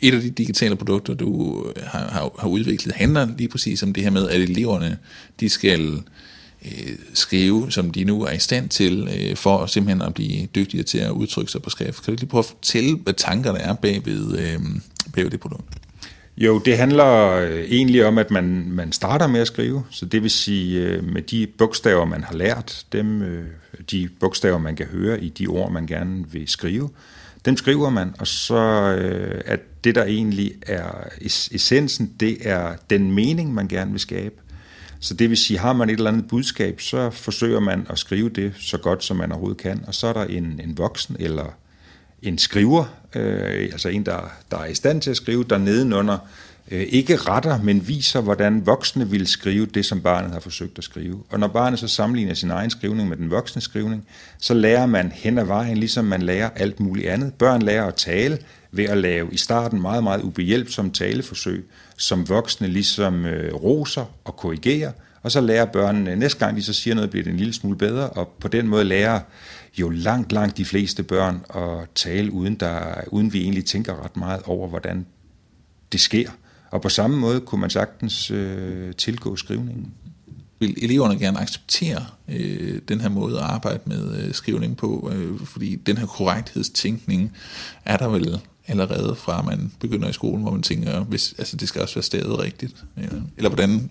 Et 0.02 0.14
af 0.14 0.20
de 0.20 0.30
digitale 0.30 0.76
produkter, 0.76 1.14
du 1.14 1.62
øh, 1.76 1.82
har, 1.86 1.98
har, 1.98 2.30
har 2.38 2.48
udviklet, 2.48 2.94
handler 2.94 3.28
lige 3.38 3.48
præcis 3.48 3.82
om 3.82 3.92
det 3.92 4.02
her 4.02 4.10
med, 4.10 4.28
at 4.28 4.40
eleverne 4.40 4.98
de 5.40 5.48
skal 5.48 6.02
øh, 6.64 6.96
skrive, 7.14 7.72
som 7.72 7.90
de 7.90 8.04
nu 8.04 8.22
er 8.22 8.32
i 8.32 8.38
stand 8.38 8.68
til, 8.68 9.08
øh, 9.16 9.36
for 9.36 9.66
simpelthen 9.66 10.02
at 10.02 10.14
blive 10.14 10.46
dygtigere 10.46 10.84
til 10.84 10.98
at 10.98 11.10
udtrykke 11.10 11.52
sig 11.52 11.62
på 11.62 11.70
skrift. 11.70 12.04
Kan 12.04 12.14
du 12.14 12.18
lige 12.20 12.28
prøve 12.28 12.38
at 12.38 12.44
fortælle, 12.44 12.96
hvad 12.96 13.14
tankerne 13.14 13.58
er 13.58 13.74
bag 13.74 14.02
ved, 14.04 14.38
øh, 14.38 14.60
bagved 15.14 15.30
det 15.30 15.40
produkt? 15.40 15.64
Jo, 16.36 16.58
det 16.58 16.76
handler 16.76 17.30
øh, 17.30 17.64
egentlig 17.68 18.06
om, 18.06 18.18
at 18.18 18.30
man, 18.30 18.64
man 18.70 18.92
starter 18.92 19.26
med 19.26 19.40
at 19.40 19.46
skrive, 19.46 19.82
så 19.90 20.06
det 20.06 20.22
vil 20.22 20.30
sige 20.30 20.80
øh, 20.80 21.04
med 21.04 21.22
de 21.22 21.46
bogstaver, 21.58 22.04
man 22.04 22.24
har 22.24 22.34
lært, 22.34 22.86
dem, 22.92 23.22
de 23.90 24.08
bogstaver, 24.20 24.58
man 24.58 24.76
kan 24.76 24.86
høre 24.86 25.24
i 25.24 25.28
de 25.28 25.46
ord, 25.46 25.72
man 25.72 25.86
gerne 25.86 26.24
vil 26.32 26.48
skrive, 26.48 26.90
dem 27.44 27.56
skriver 27.56 27.90
man, 27.90 28.14
og 28.18 28.26
så 28.26 28.54
øh, 28.98 29.40
at 29.46 29.60
det, 29.84 29.94
der 29.94 30.04
egentlig 30.04 30.54
er 30.62 31.08
essensen, 31.50 32.12
det 32.20 32.48
er 32.48 32.76
den 32.90 33.12
mening, 33.12 33.54
man 33.54 33.68
gerne 33.68 33.90
vil 33.90 34.00
skabe. 34.00 34.34
Så 35.00 35.14
det 35.14 35.30
vil 35.30 35.36
sige, 35.36 35.58
har 35.58 35.72
man 35.72 35.90
et 35.90 35.96
eller 35.96 36.10
andet 36.10 36.28
budskab, 36.28 36.80
så 36.80 37.10
forsøger 37.10 37.60
man 37.60 37.86
at 37.90 37.98
skrive 37.98 38.28
det 38.28 38.52
så 38.58 38.78
godt, 38.78 39.04
som 39.04 39.16
man 39.16 39.32
overhovedet 39.32 39.58
kan. 39.58 39.84
Og 39.86 39.94
så 39.94 40.06
er 40.06 40.12
der 40.12 40.24
en, 40.24 40.60
en 40.64 40.78
voksen 40.78 41.16
eller 41.18 41.54
en 42.22 42.38
skriver, 42.38 42.84
øh, 43.14 43.68
altså 43.72 43.88
en, 43.88 44.06
der, 44.06 44.32
der 44.50 44.58
er 44.58 44.66
i 44.66 44.74
stand 44.74 45.00
til 45.00 45.10
at 45.10 45.16
skrive, 45.16 45.44
der 45.44 45.58
nedenunder 45.58 46.18
Øh, 46.72 46.86
ikke 46.88 47.16
retter, 47.16 47.62
men 47.62 47.88
viser, 47.88 48.20
hvordan 48.20 48.66
voksne 48.66 49.10
vil 49.10 49.26
skrive 49.26 49.66
det, 49.66 49.86
som 49.86 50.00
barnet 50.00 50.30
har 50.30 50.40
forsøgt 50.40 50.78
at 50.78 50.84
skrive. 50.84 51.22
Og 51.30 51.40
når 51.40 51.46
barnet 51.46 51.78
så 51.78 51.88
sammenligner 51.88 52.34
sin 52.34 52.50
egen 52.50 52.70
skrivning 52.70 53.08
med 53.08 53.16
den 53.16 53.30
voksne 53.30 53.62
skrivning, 53.62 54.06
så 54.38 54.54
lærer 54.54 54.86
man 54.86 55.12
hen 55.14 55.38
ad 55.38 55.44
vejen, 55.44 55.76
ligesom 55.76 56.04
man 56.04 56.22
lærer 56.22 56.50
alt 56.56 56.80
muligt 56.80 57.08
andet. 57.08 57.34
Børn 57.34 57.62
lærer 57.62 57.86
at 57.86 57.94
tale 57.94 58.38
ved 58.70 58.84
at 58.84 58.98
lave 58.98 59.28
i 59.32 59.36
starten 59.36 59.80
meget, 59.80 60.02
meget 60.02 60.22
ubehjælpsomme 60.22 60.90
taleforsøg, 60.90 61.68
som 61.96 62.28
voksne 62.28 62.68
ligesom 62.68 63.26
øh, 63.26 63.54
roser 63.54 64.04
og 64.24 64.36
korrigerer, 64.36 64.92
og 65.22 65.32
så 65.32 65.40
lærer 65.40 65.64
børnene, 65.64 66.10
øh, 66.10 66.18
næste 66.18 66.38
gang 66.38 66.56
de 66.56 66.62
så 66.62 66.72
siger 66.72 66.94
noget, 66.94 67.10
bliver 67.10 67.24
det 67.24 67.30
en 67.30 67.38
lille 67.38 67.52
smule 67.52 67.78
bedre, 67.78 68.08
og 68.08 68.28
på 68.40 68.48
den 68.48 68.68
måde 68.68 68.84
lærer 68.84 69.20
jo 69.78 69.88
langt, 69.88 70.32
langt 70.32 70.56
de 70.56 70.64
fleste 70.64 71.02
børn 71.02 71.44
at 71.54 71.88
tale, 71.94 72.32
uden, 72.32 72.54
der, 72.54 72.80
uden 73.06 73.32
vi 73.32 73.42
egentlig 73.42 73.64
tænker 73.64 74.04
ret 74.04 74.16
meget 74.16 74.42
over, 74.46 74.68
hvordan 74.68 75.06
det 75.92 76.00
sker. 76.00 76.30
Og 76.72 76.82
på 76.82 76.88
samme 76.88 77.16
måde 77.16 77.40
kunne 77.40 77.60
man 77.60 77.70
sagtens 77.70 78.30
øh, 78.30 78.94
tilgå 78.94 79.36
skrivningen. 79.36 79.92
vil 80.58 80.84
eleverne 80.84 81.18
gerne 81.18 81.40
acceptere 81.40 82.06
øh, 82.28 82.80
den 82.88 83.00
her 83.00 83.08
måde 83.08 83.38
at 83.38 83.44
arbejde 83.44 83.80
med 83.86 84.24
øh, 84.24 84.34
skrivning 84.34 84.76
på, 84.76 85.10
øh, 85.14 85.40
fordi 85.46 85.76
den 85.76 85.96
her 85.96 86.06
korrekthedstænkning 86.06 87.36
er 87.84 87.96
der 87.96 88.08
vel 88.08 88.40
allerede 88.66 89.14
fra 89.14 89.42
man 89.42 89.72
begynder 89.80 90.08
i 90.08 90.12
skolen, 90.12 90.42
hvor 90.42 90.50
man 90.50 90.62
tænker, 90.62 91.00
hvis, 91.00 91.34
altså 91.38 91.56
det 91.56 91.68
skal 91.68 91.82
også 91.82 91.94
være 91.94 92.02
stadig 92.02 92.38
rigtigt. 92.38 92.84
Eller 93.36 93.48
hvordan 93.50 93.90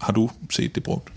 har 0.00 0.12
du 0.12 0.30
set 0.50 0.74
det 0.74 0.82
brugt? 0.82 1.12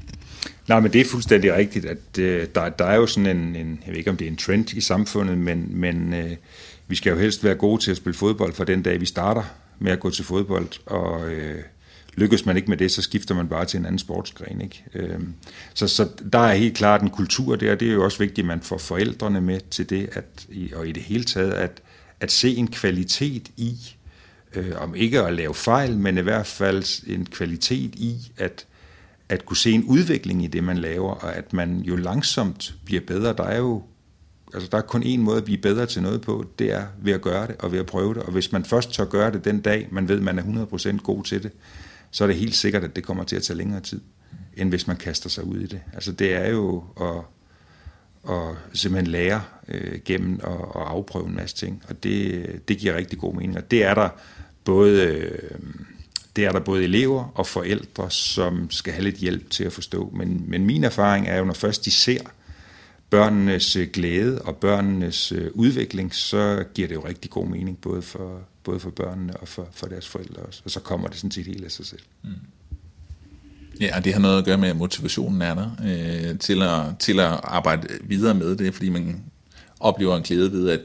Nej, 0.68 0.80
men 0.80 0.94
det 0.94 1.02
er 1.02 1.06
fuldstændig 1.06 1.54
rigtigt, 1.54 1.86
at 1.86 2.20
øh, 2.20 2.48
der, 2.56 2.70
der 2.70 2.86
er 2.86 2.96
jo 2.96 3.08
sådan 3.08 3.38
en, 3.38 3.56
en, 3.56 3.80
jeg 3.86 3.92
ved 3.92 3.98
ikke 3.98 4.10
om 4.10 4.18
det 4.18 4.28
er 4.28 4.32
en 4.32 4.38
trend 4.38 4.74
i 4.74 4.82
samfundet, 4.82 5.38
men, 5.38 5.68
men 5.70 6.14
øh, 6.14 6.32
vi 6.88 6.96
skal 6.96 7.12
jo 7.12 7.20
helst 7.20 7.44
være 7.44 7.56
gode 7.56 7.82
til 7.82 7.92
at 7.92 7.98
spille 7.98 8.18
fodbold 8.18 8.54
fra 8.54 8.64
den 8.64 8.82
dag, 8.82 9.02
vi 9.02 9.06
starter 9.06 9.44
med 9.80 9.92
at 9.92 10.00
gå 10.00 10.10
til 10.10 10.26
fodbold, 10.26 10.70
og 10.86 11.30
øh, 11.32 11.64
lykkes 12.16 12.46
man 12.46 12.58
ikke 12.58 12.70
med 12.70 12.78
det, 12.78 12.92
så 12.92 13.02
skifter 13.02 13.36
man 13.36 13.48
bare 13.48 13.66
til 13.66 13.80
en 13.80 13.86
anden 13.86 14.00
sportsgren. 14.00 14.62
Ikke? 14.62 14.84
Øh, 14.94 15.20
så, 15.74 15.88
så 15.88 16.10
der 16.34 16.40
er 16.40 16.54
helt 16.56 16.78
klart 16.78 17.02
en 17.02 17.10
kultur 17.10 17.56
der, 17.56 17.76
det 17.76 17.88
er 17.88 17.94
jo 17.94 18.04
også 18.04 18.20
vigtigt, 18.20 18.46
at 18.46 18.48
man 18.48 18.62
får 18.62 18.78
forældrene 18.78 19.42
med 19.42 19.60
til 19.70 19.90
det, 19.90 20.10
at, 20.12 20.48
og 20.76 20.88
i 20.88 20.92
det 20.92 21.04
hele 21.04 21.24
taget, 21.24 21.52
at, 21.52 21.82
at 22.20 22.32
se 22.32 22.56
en 22.56 22.68
kvalitet 22.68 23.52
i, 23.58 23.78
øh, 24.56 24.72
om 24.78 24.96
ikke 24.96 25.22
at 25.22 25.34
lave 25.34 25.54
fejl, 25.54 25.98
men 25.98 26.18
i 26.18 26.22
hvert 26.22 26.48
fald 26.48 27.08
en 27.08 27.26
kvalitet 27.26 27.96
i, 27.96 28.32
at 28.38 28.66
at 29.30 29.46
kunne 29.46 29.58
se 29.58 29.72
en 29.72 29.84
udvikling 29.84 30.44
i 30.44 30.48
det, 30.48 30.64
man 30.64 30.78
laver, 30.78 31.12
og 31.12 31.36
at 31.36 31.54
man 31.54 31.80
jo 31.80 31.96
langsomt 31.96 32.76
bliver 32.86 33.02
bedre. 33.08 33.34
Der 33.34 33.44
er 33.44 33.58
jo 33.58 33.84
altså 34.54 34.70
der 34.72 34.78
er 34.78 34.82
kun 34.82 35.04
én 35.04 35.18
måde 35.18 35.38
at 35.38 35.44
blive 35.44 35.58
bedre 35.58 35.86
til 35.86 36.02
noget 36.02 36.22
på, 36.22 36.46
det 36.60 36.72
er 36.72 36.86
ved 37.02 37.14
at 37.14 37.22
gøre 37.22 37.48
det 37.48 37.56
og 37.60 37.72
ved 37.72 37.80
at 37.80 37.86
prøve 37.86 38.14
det. 38.14 38.24
Og 38.24 38.32
hvis 38.32 38.52
man 38.52 38.66
først 38.66 38.94
tør 38.94 39.06
gøre 39.06 39.32
det 39.32 39.46
den 39.46 39.62
dag, 39.62 39.88
man 39.92 40.08
ved, 40.08 40.20
man 40.20 40.40
er 40.40 40.44
100% 40.94 40.98
god 40.98 41.24
til 41.24 41.44
det, 41.44 41.52
så 42.12 42.24
er 42.24 42.28
det 42.28 42.38
helt 42.38 42.56
sikkert, 42.56 42.84
at 42.84 42.96
det 42.96 43.04
kommer 43.04 43.24
til 43.24 43.36
at 43.36 43.44
tage 43.44 43.58
længere 43.58 43.80
tid, 43.80 44.02
end 44.58 44.70
hvis 44.70 44.88
man 44.88 44.98
kaster 44.98 45.30
sig 45.30 45.44
ud 45.44 45.58
i 45.58 45.68
det. 45.68 45.82
Altså 45.94 46.12
det 46.12 46.34
er 46.34 46.50
jo 46.50 46.84
at, 47.02 47.24
at 48.34 48.56
simpelthen 48.74 49.12
lære 49.12 49.42
øh, 49.68 50.00
gennem 50.06 50.40
at, 50.44 50.52
at 50.52 50.82
afprøve 50.82 51.28
en 51.28 51.36
masse 51.36 51.56
ting, 51.56 51.84
og 51.90 52.04
det, 52.04 52.62
det 52.68 52.78
giver 52.78 52.98
rigtig 52.98 53.20
god 53.20 53.34
mening. 53.34 53.58
Og 53.58 53.72
det 53.72 53.84
er 53.84 53.94
der 53.94 54.10
både... 54.64 55.04
Øh, 55.04 55.40
det 56.36 56.46
er 56.46 56.52
der 56.52 56.60
både 56.60 56.84
elever 56.84 57.32
og 57.36 57.48
forældre, 57.48 58.12
som 58.12 58.72
skal 58.72 58.94
have 58.94 59.04
lidt 59.04 59.16
hjælp 59.16 59.50
til 59.50 59.64
at 59.64 59.74
forstå. 59.74 60.12
Men, 60.16 60.44
men 60.48 60.66
min 60.66 60.84
erfaring 60.84 61.28
er 61.28 61.38
jo, 61.38 61.46
når 61.46 61.54
først 61.54 61.86
de 61.86 61.92
ser 61.92 62.20
børnenes 63.14 63.76
øh, 63.76 63.88
glæde 63.94 64.42
og 64.42 64.56
børnenes 64.56 65.32
øh, 65.32 65.52
udvikling, 65.54 66.16
så 66.16 66.64
giver 66.74 66.88
det 66.88 66.96
jo 66.96 67.06
rigtig 67.06 67.32
god 67.32 67.48
mening, 67.48 67.78
både 67.78 68.02
for, 68.02 68.42
både 68.64 68.80
for 68.80 68.90
børnene 68.90 69.38
og 69.38 69.48
for, 69.48 69.68
for 69.72 69.88
deres 69.88 70.08
forældre 70.08 70.42
også. 70.42 70.62
Og 70.66 70.72
så 70.72 70.80
kommer 70.80 71.08
det 71.08 71.18
sådan 71.18 71.32
set 71.32 71.46
helt 71.46 71.66
af 71.66 71.72
sig 71.72 71.86
selv. 71.86 72.00
Mm. 72.24 72.30
Ja, 73.82 73.98
og 73.98 74.06
det 74.06 74.14
har 74.14 74.20
noget 74.20 74.38
at 74.38 74.46
gøre 74.46 74.58
med, 74.58 74.70
at 74.70 74.76
motivationen 74.76 75.42
er 75.42 75.56
der 75.56 75.70
øh, 75.84 76.40
til, 76.40 76.62
at, 76.62 76.98
til 77.00 77.20
at 77.20 77.40
arbejde 77.44 77.88
videre 78.04 78.34
med 78.34 78.56
det, 78.56 78.74
fordi 78.74 78.90
man 78.90 79.24
oplever 79.80 80.18
en 80.18 80.24
glæde 80.24 80.52
ved, 80.52 80.70
at 80.70 80.80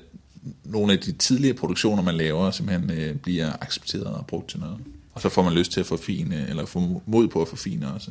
nogle 0.65 0.93
af 0.93 0.99
de 0.99 1.13
tidligere 1.13 1.55
produktioner, 1.55 2.03
man 2.03 2.15
laver, 2.15 2.51
simpelthen 2.51 2.91
øh, 2.91 3.17
bliver 3.17 3.53
accepteret 3.61 4.07
og 4.07 4.27
brugt 4.27 4.51
til 4.51 4.61
noget. 4.61 4.77
Og 5.13 5.21
så 5.21 5.29
får 5.29 5.43
man 5.43 5.53
lyst 5.53 5.73
til 5.73 5.81
at 5.81 5.87
forfine, 5.87 6.47
eller 6.49 6.67
få 6.67 7.03
mod 7.07 7.29
på 7.29 7.43
at 7.43 7.49
forfine 7.49 7.93
også. 7.93 8.11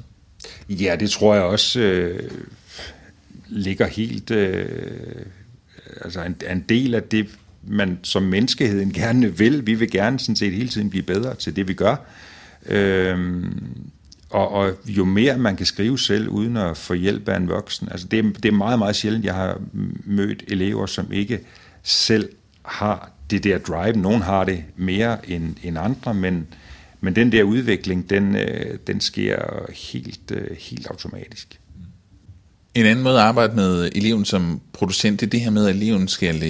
Ja, 0.70 0.96
det 1.00 1.10
tror 1.10 1.34
jeg 1.34 1.44
også 1.44 1.80
øh, 1.80 2.32
ligger 3.50 3.88
helt... 3.88 4.32
Øh, 4.32 5.26
altså 6.02 6.24
en, 6.24 6.36
en 6.52 6.66
del 6.70 6.96
af 6.96 7.04
det, 7.04 7.28
man 7.68 8.00
som 8.04 8.24
menneskeheden 8.24 8.94
gerne 8.94 9.38
vil. 9.38 9.68
Vi 9.68 9.74
vil 9.74 9.92
gerne 9.92 10.20
sådan 10.20 10.36
set 10.36 10.54
hele 10.54 10.70
tiden 10.70 10.90
blive 10.90 11.04
bedre 11.04 11.36
til 11.36 11.56
det, 11.56 11.68
vi 11.68 11.74
gør. 11.74 11.96
Øh, 12.66 13.44
og, 14.30 14.52
og 14.52 14.72
jo 14.86 15.06
mere 15.06 15.38
man 15.38 15.56
kan 15.56 15.66
skrive 15.66 16.00
selv, 16.00 16.30
uden 16.30 16.58
at 16.58 16.78
få 16.78 16.94
hjælp 16.94 17.30
af 17.30 17.38
en 17.38 17.50
voksen. 17.50 17.90
Altså 17.92 18.08
det, 18.08 18.44
det 18.44 18.50
er 18.50 18.56
meget, 18.56 18.80
meget 18.80 18.96
sjældent, 18.96 19.26
jeg 19.26 19.34
har 19.34 19.62
mødt 20.06 20.44
elever, 20.48 20.86
som 20.86 21.12
ikke 21.12 21.40
selv 21.84 22.30
har 22.66 23.12
det 23.30 23.44
der 23.44 23.58
drive. 23.58 23.98
Nogen 23.98 24.22
har 24.22 24.44
det 24.44 24.64
mere 24.76 25.30
end, 25.30 25.56
end 25.64 25.78
andre, 25.78 26.14
men, 26.14 26.48
men 27.02 27.16
den 27.16 27.32
der 27.32 27.44
udvikling, 27.44 28.10
den, 28.10 28.36
øh, 28.36 28.78
den 28.88 29.02
sker 29.02 29.66
helt, 29.74 30.32
øh, 30.32 30.58
helt 30.60 30.88
automatisk. 30.88 31.60
En 32.76 32.86
anden 32.86 33.04
måde 33.04 33.16
at 33.16 33.22
arbejde 33.22 33.56
med 33.56 33.90
eleven 33.96 34.26
som 34.26 34.62
producent, 34.74 35.20
det 35.20 35.26
er 35.26 35.30
det 35.30 35.42
her 35.42 35.50
med, 35.50 35.68
at 35.68 35.76
eleven 35.76 36.08
skal 36.08 36.44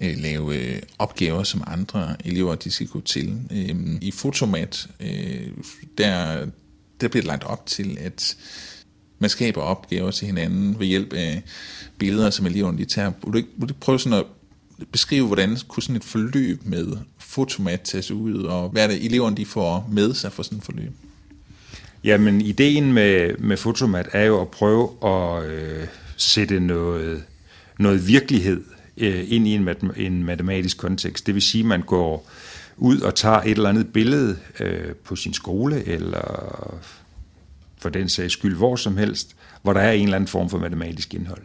øh, 0.00 0.16
lave 0.16 0.56
øh, 0.56 0.82
opgaver, 0.98 1.42
som 1.42 1.64
andre 1.66 2.16
elever 2.24 2.54
de 2.54 2.70
skal 2.70 2.86
gå 2.86 3.00
til. 3.00 3.40
Øhm, 3.50 3.98
I 4.00 4.10
Fotomat, 4.10 4.88
øh, 5.00 5.48
der, 5.98 6.46
der 7.00 7.08
bliver 7.08 7.22
det 7.22 7.24
lagt 7.24 7.44
op 7.44 7.66
til, 7.66 7.98
at 8.00 8.36
man 9.18 9.30
skaber 9.30 9.60
opgaver 9.60 10.10
til 10.10 10.26
hinanden 10.26 10.78
ved 10.78 10.86
hjælp 10.86 11.12
af 11.12 11.42
billeder, 11.98 12.30
som 12.30 12.46
eleverne 12.46 12.78
de 12.78 12.84
tager. 12.84 13.12
Vil 13.24 13.32
du 13.32 13.36
ikke, 13.36 13.48
vil 13.56 13.68
du 13.68 13.74
prøve 13.80 14.00
sådan 14.00 14.18
at 14.18 14.24
beskrive, 14.92 15.26
hvordan 15.26 15.56
kunne 15.68 15.82
sådan 15.82 15.96
et 15.96 16.04
forløb 16.04 16.60
med 16.64 16.86
fotomat 17.18 17.80
tages 17.80 18.10
ud, 18.10 18.42
og 18.42 18.68
hvad 18.68 18.84
er 18.84 18.88
det, 18.88 19.04
eleverne 19.04 19.36
de 19.36 19.46
får 19.46 19.88
med 19.92 20.14
sig 20.14 20.32
for 20.32 20.42
sådan 20.42 20.58
et 20.58 20.64
forløb? 20.64 20.92
Jamen, 22.04 22.40
ideen 22.40 22.92
med, 22.92 23.38
med 23.38 23.56
fotomat 23.56 24.08
er 24.12 24.24
jo 24.24 24.40
at 24.40 24.48
prøve 24.48 24.90
at 25.04 25.44
øh, 25.44 25.86
sætte 26.16 26.60
noget, 26.60 27.24
noget 27.78 28.08
virkelighed 28.08 28.64
øh, 28.96 29.32
ind 29.32 29.48
i 29.48 29.54
en, 29.54 29.64
mat, 29.64 29.78
en 29.96 30.24
matematisk 30.24 30.78
kontekst. 30.78 31.26
Det 31.26 31.34
vil 31.34 31.42
sige, 31.42 31.62
at 31.62 31.66
man 31.66 31.80
går 31.80 32.30
ud 32.76 33.00
og 33.00 33.14
tager 33.14 33.40
et 33.40 33.50
eller 33.50 33.68
andet 33.68 33.92
billede 33.92 34.38
øh, 34.60 34.94
på 34.94 35.16
sin 35.16 35.34
skole, 35.34 35.84
eller 35.84 36.80
for 37.78 37.88
den 37.88 38.08
sags 38.08 38.32
skyld 38.32 38.56
hvor 38.56 38.76
som 38.76 38.96
helst, 38.96 39.36
hvor 39.62 39.72
der 39.72 39.80
er 39.80 39.92
en 39.92 40.04
eller 40.04 40.16
anden 40.16 40.28
form 40.28 40.50
for 40.50 40.58
matematisk 40.58 41.14
indhold. 41.14 41.42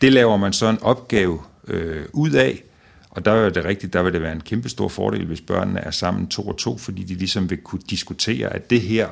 Det 0.00 0.12
laver 0.12 0.36
man 0.36 0.52
så 0.52 0.68
en 0.68 0.82
opgave 0.82 1.40
øh, 1.68 2.04
ud 2.12 2.30
af, 2.30 2.62
og 3.10 3.24
der 3.24 3.32
er 3.32 3.50
det 3.50 3.64
rigtigt, 3.64 3.92
der 3.92 4.02
vil 4.02 4.12
det 4.12 4.22
være 4.22 4.32
en 4.32 4.40
kæmpe 4.40 4.68
stor 4.68 4.88
fordel, 4.88 5.26
hvis 5.26 5.40
børnene 5.40 5.80
er 5.80 5.90
sammen 5.90 6.28
to 6.28 6.42
og 6.42 6.56
to, 6.58 6.78
fordi 6.78 7.02
de 7.02 7.14
ligesom 7.14 7.50
vil 7.50 7.58
kunne 7.58 7.82
diskutere, 7.90 8.52
at 8.52 8.70
det 8.70 8.80
her 8.80 9.08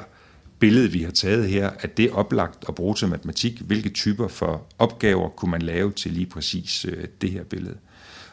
billede, 0.58 0.92
vi 0.92 1.02
har 1.02 1.10
taget 1.10 1.48
her, 1.48 1.70
at 1.80 1.96
det 1.96 2.04
er 2.04 2.12
oplagt 2.12 2.64
at 2.68 2.74
bruge 2.74 2.94
til 2.94 3.08
matematik. 3.08 3.60
Hvilke 3.60 3.88
typer 3.88 4.28
for 4.28 4.66
opgaver 4.78 5.28
kunne 5.28 5.50
man 5.50 5.62
lave 5.62 5.92
til 5.92 6.12
lige 6.12 6.26
præcis 6.26 6.86
øh, 6.88 7.04
det 7.20 7.30
her 7.30 7.44
billede? 7.44 7.76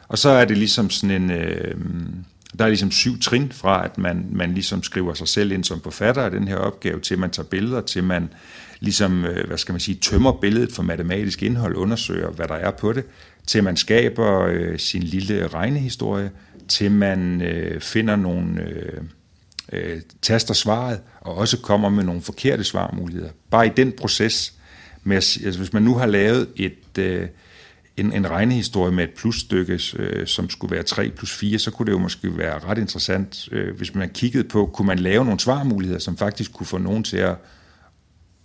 Og 0.08 0.18
så 0.18 0.28
er 0.28 0.44
det 0.44 0.58
ligesom 0.58 0.90
sådan 0.90 1.22
en... 1.22 1.30
Øh, 1.30 1.74
der 2.58 2.64
er 2.64 2.68
ligesom 2.68 2.90
syv 2.90 3.20
trin 3.20 3.52
fra, 3.52 3.84
at 3.84 3.98
man, 3.98 4.26
man 4.32 4.54
ligesom 4.54 4.82
skriver 4.82 5.14
sig 5.14 5.28
selv 5.28 5.52
ind 5.52 5.64
som 5.64 5.80
forfatter 5.80 6.22
af 6.22 6.30
den 6.30 6.48
her 6.48 6.56
opgave, 6.56 7.00
til 7.00 7.18
man 7.18 7.30
tager 7.30 7.48
billeder, 7.48 7.80
til 7.80 8.04
man 8.04 8.28
ligesom, 8.80 9.24
øh, 9.24 9.46
hvad 9.46 9.58
skal 9.58 9.72
man 9.72 9.80
sige, 9.80 9.94
tømmer 9.94 10.32
billedet 10.32 10.72
for 10.72 10.82
matematisk 10.82 11.42
indhold, 11.42 11.76
undersøger, 11.76 12.30
hvad 12.30 12.48
der 12.48 12.54
er 12.54 12.70
på 12.70 12.92
det, 12.92 13.04
til 13.46 13.64
man 13.64 13.76
skaber 13.76 14.40
øh, 14.40 14.78
sin 14.78 15.02
lille 15.02 15.46
regnehistorie, 15.46 16.30
til 16.68 16.90
man 16.90 17.42
øh, 17.42 17.80
finder 17.80 18.16
nogle, 18.16 18.62
øh, 18.62 19.02
øh, 19.72 20.00
taster 20.22 20.54
svaret, 20.54 21.00
og 21.20 21.34
også 21.34 21.58
kommer 21.58 21.88
med 21.88 22.04
nogle 22.04 22.22
forkerte 22.22 22.64
svarmuligheder. 22.64 23.30
Bare 23.50 23.66
i 23.66 23.70
den 23.76 23.92
proces, 23.92 24.54
med, 25.04 25.16
altså 25.16 25.58
hvis 25.58 25.72
man 25.72 25.82
nu 25.82 25.94
har 25.94 26.06
lavet 26.06 26.48
et, 26.56 26.98
øh, 26.98 27.28
en, 27.96 28.12
en 28.12 28.30
regnehistorie 28.30 28.92
med 28.92 29.04
et 29.04 29.10
plusstykke, 29.10 29.80
øh, 29.96 30.26
som 30.26 30.50
skulle 30.50 30.74
være 30.74 30.82
3 30.82 31.10
plus 31.10 31.32
4, 31.32 31.58
så 31.58 31.70
kunne 31.70 31.86
det 31.86 31.92
jo 31.92 31.98
måske 31.98 32.38
være 32.38 32.58
ret 32.58 32.78
interessant, 32.78 33.48
øh, 33.52 33.76
hvis 33.76 33.94
man 33.94 34.10
kiggede 34.10 34.48
på, 34.48 34.66
kunne 34.66 34.86
man 34.86 34.98
lave 34.98 35.24
nogle 35.24 35.40
svarmuligheder, 35.40 36.00
som 36.00 36.16
faktisk 36.16 36.52
kunne 36.52 36.66
få 36.66 36.78
nogen 36.78 37.04
til 37.04 37.16
at, 37.16 37.36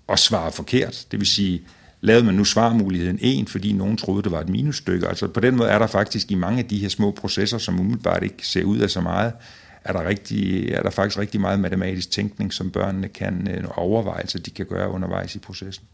at 0.10 0.20
svare 0.20 0.52
forkert. 0.52 1.06
Det 1.12 1.20
vil 1.20 1.28
sige, 1.28 1.62
lavede 2.02 2.26
man 2.26 2.36
nu 2.36 2.44
svarmuligheden 2.44 3.20
1, 3.22 3.50
fordi 3.50 3.74
nogen 3.74 3.98
troede, 3.98 4.24
det 4.24 4.32
var 4.32 4.40
et 4.40 4.50
minusstykke. 4.50 5.08
Altså 5.08 5.28
på 5.28 5.40
den 5.40 5.56
måde 5.56 5.70
er 5.70 5.80
der 5.80 5.88
faktisk 5.88 6.32
i 6.32 6.36
mange 6.36 6.60
af 6.60 6.66
de 6.66 6.78
her 6.78 6.90
små 6.90 7.12
processer, 7.12 7.58
som 7.58 7.80
umiddelbart 7.80 8.24
ikke 8.24 8.48
ser 8.48 8.64
ud 8.64 8.78
af 8.78 8.90
så 8.90 9.02
meget, 9.02 9.34
er 9.90 9.94
der, 9.94 10.08
rigtig, 10.08 10.72
er 10.72 10.84
der 10.84 10.90
faktisk 10.90 11.20
rigtig 11.20 11.42
meget 11.42 11.60
matematisk 11.60 12.12
tænkning, 12.12 12.54
som 12.54 12.72
børnene 12.72 13.08
kan 13.08 13.48
øh, 13.48 13.56
overveje, 13.56 13.74
overvejelser, 13.78 14.40
de 14.40 14.52
kan 14.52 14.66
gøre 14.66 14.90
undervejs 14.90 15.36
i 15.36 15.40
processen. 15.40 15.86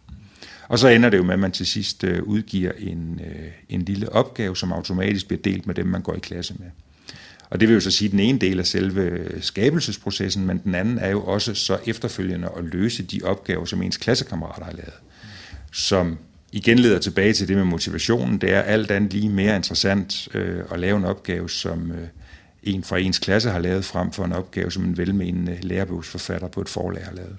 Og 0.67 0.79
så 0.79 0.87
ender 0.87 1.09
det 1.09 1.17
jo 1.17 1.23
med, 1.23 1.33
at 1.33 1.39
man 1.39 1.51
til 1.51 1.65
sidst 1.65 2.03
øh, 2.03 2.23
udgiver 2.23 2.71
en, 2.77 3.21
øh, 3.25 3.51
en 3.69 3.81
lille 3.81 4.11
opgave, 4.11 4.57
som 4.57 4.71
automatisk 4.71 5.27
bliver 5.27 5.41
delt 5.41 5.67
med 5.67 5.75
dem, 5.75 5.87
man 5.87 6.01
går 6.01 6.13
i 6.13 6.19
klasse 6.19 6.53
med. 6.59 6.67
Og 7.49 7.59
det 7.59 7.67
vil 7.67 7.73
jo 7.73 7.79
så 7.79 7.91
sige, 7.91 8.07
at 8.07 8.11
den 8.11 8.19
ene 8.19 8.39
del 8.39 8.59
er 8.59 8.63
selve 8.63 9.27
skabelsesprocessen, 9.41 10.45
men 10.45 10.57
den 10.57 10.75
anden 10.75 10.97
er 10.97 11.09
jo 11.09 11.23
også 11.23 11.53
så 11.53 11.77
efterfølgende 11.85 12.49
at 12.57 12.63
løse 12.63 13.03
de 13.03 13.21
opgaver, 13.23 13.65
som 13.65 13.81
ens 13.81 13.97
klassekammerater 13.97 14.65
har 14.65 14.71
lavet 14.71 14.93
som 15.75 16.17
igen 16.51 16.79
leder 16.79 16.99
tilbage 16.99 17.33
til 17.33 17.47
det 17.47 17.57
med 17.57 17.63
motivationen. 17.63 18.37
Det 18.37 18.53
er 18.53 18.61
alt 18.61 18.91
andet 18.91 19.13
lige 19.13 19.29
mere 19.29 19.55
interessant 19.55 20.27
øh, 20.33 20.63
at 20.71 20.79
lave 20.79 20.97
en 20.97 21.05
opgave, 21.05 21.49
som 21.49 21.91
øh, 21.91 22.07
en 22.65 22.83
fra 22.83 22.97
ens 22.97 23.19
klasse 23.19 23.49
har 23.49 23.59
lavet, 23.59 23.85
frem 23.85 24.11
for 24.11 24.25
en 24.25 24.33
opgave, 24.33 24.71
som 24.71 24.83
en 24.83 24.97
velmenende 24.97 25.57
lærebogsforfatter 25.61 26.47
på 26.47 26.61
et 26.61 26.69
forlag 26.69 27.05
har 27.05 27.13
lavet. 27.13 27.37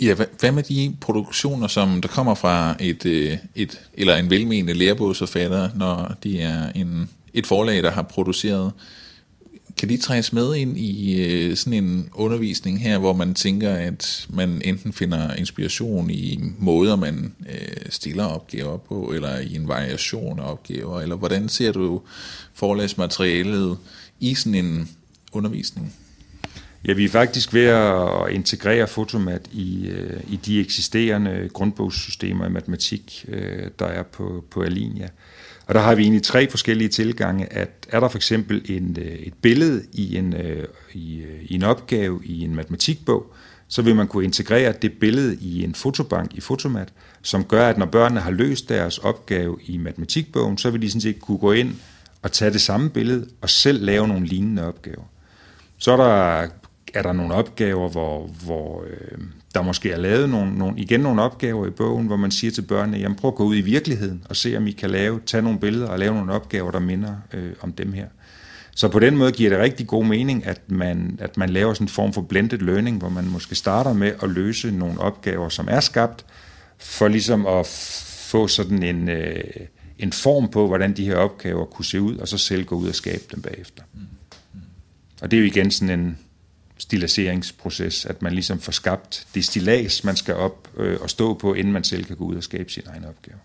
Ja, 0.00 0.14
hvad 0.40 0.52
med 0.52 0.62
de 0.62 0.96
produktioner, 1.00 1.66
som 1.66 2.00
der 2.00 2.08
kommer 2.08 2.34
fra 2.34 2.76
et, 2.80 3.06
øh, 3.06 3.36
et 3.54 3.80
eller 3.94 4.16
en 4.16 4.30
velmenende 4.30 4.72
lærebogsforfatter, 4.72 5.70
når 5.74 6.14
de 6.22 6.40
er 6.40 6.72
en, 6.72 7.08
et 7.34 7.46
forlag, 7.46 7.82
der 7.82 7.90
har 7.90 8.02
produceret? 8.02 8.72
Kan 9.76 9.88
de 9.88 9.96
træs 9.96 10.32
med 10.32 10.54
ind 10.54 10.78
i 10.78 11.22
øh, 11.22 11.56
sådan 11.56 11.84
en 11.84 12.08
undervisning 12.14 12.80
her, 12.82 12.98
hvor 12.98 13.12
man 13.12 13.34
tænker, 13.34 13.74
at 13.74 14.26
man 14.30 14.62
enten 14.64 14.92
finder 14.92 15.34
inspiration 15.34 16.10
i 16.10 16.40
måder, 16.58 16.96
man 16.96 17.34
øh, 17.48 17.90
stiller 17.90 18.24
opgaver 18.24 18.76
på, 18.76 19.12
eller 19.14 19.38
i 19.38 19.54
en 19.54 19.68
variation 19.68 20.40
af 20.40 20.50
opgaver, 20.50 21.00
eller 21.00 21.16
hvordan 21.16 21.48
ser 21.48 21.72
du 21.72 22.00
forlagsmaterialet 22.54 23.76
i 24.20 24.34
sådan 24.34 24.54
en 24.54 24.88
undervisning? 25.32 25.94
Ja, 26.84 26.92
vi 26.92 27.04
er 27.04 27.08
faktisk 27.08 27.54
ved 27.54 27.64
at 27.64 28.34
integrere 28.34 28.86
Fotomat 28.86 29.48
i, 29.52 29.88
øh, 29.88 30.20
i 30.28 30.36
de 30.36 30.60
eksisterende 30.60 31.50
grundbogssystemer 31.52 32.46
i 32.46 32.50
matematik, 32.50 33.24
øh, 33.28 33.70
der 33.78 33.86
er 33.86 34.02
på, 34.02 34.44
på 34.50 34.62
Alinea. 34.62 35.08
Og 35.66 35.74
der 35.74 35.80
har 35.80 35.94
vi 35.94 36.02
egentlig 36.02 36.22
tre 36.22 36.50
forskellige 36.50 36.88
tilgange, 36.88 37.52
at 37.52 37.86
er 37.88 38.00
der 38.00 38.08
for 38.08 38.18
eksempel 38.18 38.62
en, 38.64 38.96
øh, 39.00 39.06
et 39.06 39.34
billede 39.34 39.82
i 39.92 40.16
en, 40.16 40.34
i, 40.92 41.22
i 41.42 41.54
en 41.54 41.62
opgave 41.62 42.20
i 42.24 42.40
en 42.40 42.54
matematikbog, 42.54 43.34
så 43.68 43.82
vil 43.82 43.96
man 43.96 44.08
kunne 44.08 44.24
integrere 44.24 44.74
det 44.82 44.92
billede 44.92 45.36
i 45.40 45.64
en 45.64 45.74
fotobank 45.74 46.34
i 46.34 46.40
Fotomat, 46.40 46.92
som 47.22 47.44
gør, 47.44 47.68
at 47.68 47.78
når 47.78 47.86
børnene 47.86 48.20
har 48.20 48.30
løst 48.30 48.68
deres 48.68 48.98
opgave 48.98 49.58
i 49.64 49.76
matematikbogen, 49.76 50.58
så 50.58 50.70
vil 50.70 50.82
de 50.82 50.90
sådan 50.90 51.00
set 51.00 51.20
kunne 51.20 51.38
gå 51.38 51.52
ind 51.52 51.74
at 52.26 52.32
tage 52.32 52.52
det 52.52 52.60
samme 52.60 52.90
billede 52.90 53.26
og 53.40 53.50
selv 53.50 53.84
lave 53.84 54.08
nogle 54.08 54.26
lignende 54.26 54.66
opgaver. 54.66 55.04
Så 55.78 55.92
er 55.92 55.96
der 55.96 56.48
er 56.94 57.02
der 57.02 57.12
nogle 57.12 57.34
opgaver, 57.34 57.88
hvor, 57.88 58.26
hvor 58.44 58.84
øh, 58.90 59.18
der 59.54 59.62
måske 59.62 59.92
er 59.92 59.96
lavet 59.96 60.30
nogle, 60.30 60.58
nogle, 60.58 60.78
igen 60.78 61.00
nogle 61.00 61.22
opgaver 61.22 61.66
i 61.66 61.70
bogen, 61.70 62.06
hvor 62.06 62.16
man 62.16 62.30
siger 62.30 62.50
til 62.50 62.62
børnene, 62.62 62.98
jamen 62.98 63.16
prøv 63.16 63.28
at 63.28 63.34
gå 63.34 63.44
ud 63.44 63.56
i 63.56 63.60
virkeligheden 63.60 64.24
og 64.28 64.36
se, 64.36 64.56
om 64.56 64.66
I 64.66 64.70
kan 64.70 64.90
lave, 64.90 65.20
tage 65.26 65.42
nogle 65.42 65.58
billeder 65.58 65.88
og 65.88 65.98
lave 65.98 66.14
nogle 66.14 66.32
opgaver, 66.32 66.70
der 66.70 66.78
minder 66.78 67.16
øh, 67.32 67.52
om 67.60 67.72
dem 67.72 67.92
her. 67.92 68.06
Så 68.74 68.88
på 68.88 68.98
den 68.98 69.16
måde 69.16 69.32
giver 69.32 69.50
det 69.50 69.58
rigtig 69.58 69.86
god 69.86 70.04
mening, 70.04 70.46
at 70.46 70.60
man, 70.70 71.18
at 71.22 71.36
man 71.36 71.50
laver 71.50 71.74
sådan 71.74 71.84
en 71.84 71.88
form 71.88 72.12
for 72.12 72.22
blended 72.22 72.58
learning, 72.58 72.98
hvor 72.98 73.08
man 73.08 73.24
måske 73.24 73.54
starter 73.54 73.92
med 73.92 74.12
at 74.22 74.30
løse 74.30 74.70
nogle 74.70 75.00
opgaver, 75.00 75.48
som 75.48 75.68
er 75.70 75.80
skabt, 75.80 76.24
for 76.78 77.08
ligesom 77.08 77.46
at 77.46 77.66
få 78.30 78.48
sådan 78.48 78.82
en, 78.82 79.08
øh, 79.08 79.44
en 79.98 80.12
form 80.12 80.48
på, 80.48 80.66
hvordan 80.66 80.96
de 80.96 81.04
her 81.04 81.16
opgaver 81.16 81.64
kunne 81.64 81.84
se 81.84 82.00
ud, 82.00 82.16
og 82.16 82.28
så 82.28 82.38
selv 82.38 82.64
gå 82.64 82.76
ud 82.76 82.88
og 82.88 82.94
skabe 82.94 83.24
dem 83.34 83.42
bagefter. 83.42 83.82
Mm. 83.94 84.00
Mm. 84.54 84.60
Og 85.22 85.30
det 85.30 85.36
er 85.36 85.40
jo 85.40 85.46
igen 85.46 85.70
sådan 85.70 86.00
en, 86.00 86.18
stiliseringsproces, 86.78 88.06
at 88.06 88.22
man 88.22 88.32
ligesom 88.32 88.60
får 88.60 88.72
skabt 88.72 89.26
det 89.34 89.44
stilas, 89.44 90.04
man 90.04 90.16
skal 90.16 90.34
op 90.34 90.68
øh, 90.76 91.00
og 91.00 91.10
stå 91.10 91.34
på, 91.34 91.54
inden 91.54 91.72
man 91.72 91.84
selv 91.84 92.04
kan 92.04 92.16
gå 92.16 92.24
ud 92.24 92.36
og 92.36 92.42
skabe 92.42 92.72
sin 92.72 92.82
egen 92.86 93.04
opgave. 93.04 93.38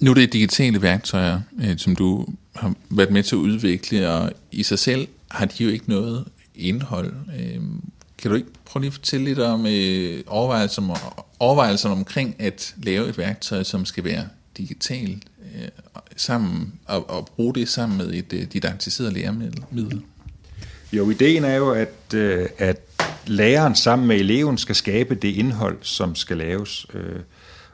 Nu 0.00 0.10
er 0.10 0.14
det 0.14 0.32
digitale 0.32 0.82
værktøjer, 0.82 1.40
øh, 1.62 1.78
som 1.78 1.96
du 1.96 2.26
har 2.56 2.74
været 2.90 3.10
med 3.10 3.22
til 3.22 3.36
at 3.36 3.38
udvikle, 3.38 4.10
og 4.10 4.32
i 4.52 4.62
sig 4.62 4.78
selv 4.78 5.08
har 5.30 5.44
de 5.44 5.64
jo 5.64 5.70
ikke 5.70 5.88
noget 5.88 6.24
indhold. 6.54 7.14
Øh, 7.38 7.60
kan 8.18 8.30
du 8.30 8.36
ikke 8.36 8.48
prøve 8.64 8.80
lige 8.80 8.88
at 8.88 8.94
fortælle 8.94 9.26
lidt 9.26 9.38
om 9.38 9.66
øh, 9.66 10.24
overvejelser, 10.26 11.14
overvejelser 11.38 11.88
omkring 11.88 12.36
at 12.38 12.74
lave 12.82 13.08
et 13.08 13.18
værktøj, 13.18 13.62
som 13.62 13.84
skal 13.84 14.04
være 14.04 14.28
digitalt 14.56 15.24
Øh, 15.56 15.68
sammen, 16.16 16.72
og, 16.86 17.10
og 17.10 17.28
bruge 17.36 17.54
det 17.54 17.68
sammen 17.68 17.98
med 17.98 18.14
et 18.14 18.32
øh, 18.32 18.42
didaktiseret 18.52 19.12
læremiddel? 19.12 20.02
Jo, 20.92 21.10
ideen 21.10 21.44
er 21.44 21.54
jo, 21.54 21.70
at, 21.70 22.14
øh, 22.14 22.46
at 22.58 22.80
læreren 23.26 23.74
sammen 23.74 24.08
med 24.08 24.16
eleven 24.16 24.58
skal 24.58 24.74
skabe 24.74 25.14
det 25.14 25.28
indhold, 25.28 25.78
som 25.82 26.14
skal 26.14 26.36
laves. 26.36 26.86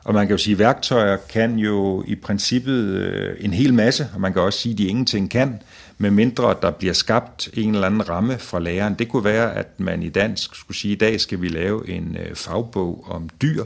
Og 0.04 0.14
man 0.14 0.26
kan 0.26 0.34
jo 0.34 0.38
sige, 0.38 0.52
at 0.52 0.58
værktøjer 0.58 1.16
kan 1.16 1.58
jo 1.58 2.04
i 2.06 2.14
princippet 2.14 3.36
en 3.44 3.52
hel 3.52 3.74
masse, 3.74 4.08
og 4.14 4.20
man 4.20 4.32
kan 4.32 4.42
også 4.42 4.58
sige, 4.58 4.72
at 4.72 4.78
de 4.78 4.84
ingenting 4.84 5.30
kan, 5.30 5.62
medmindre 5.98 6.56
der 6.62 6.70
bliver 6.70 6.94
skabt 6.94 7.50
en 7.54 7.74
eller 7.74 7.86
anden 7.86 8.08
ramme 8.08 8.38
fra 8.38 8.60
læreren. 8.60 8.94
Det 8.94 9.08
kunne 9.08 9.24
være, 9.24 9.54
at 9.54 9.80
man 9.80 10.02
i 10.02 10.08
dansk 10.08 10.54
skulle 10.54 10.76
sige, 10.76 10.92
at 10.92 10.96
i 10.96 10.98
dag 10.98 11.20
skal 11.20 11.40
vi 11.40 11.48
lave 11.48 11.88
en 11.88 12.16
fagbog 12.34 13.04
om 13.08 13.28
dyr, 13.42 13.64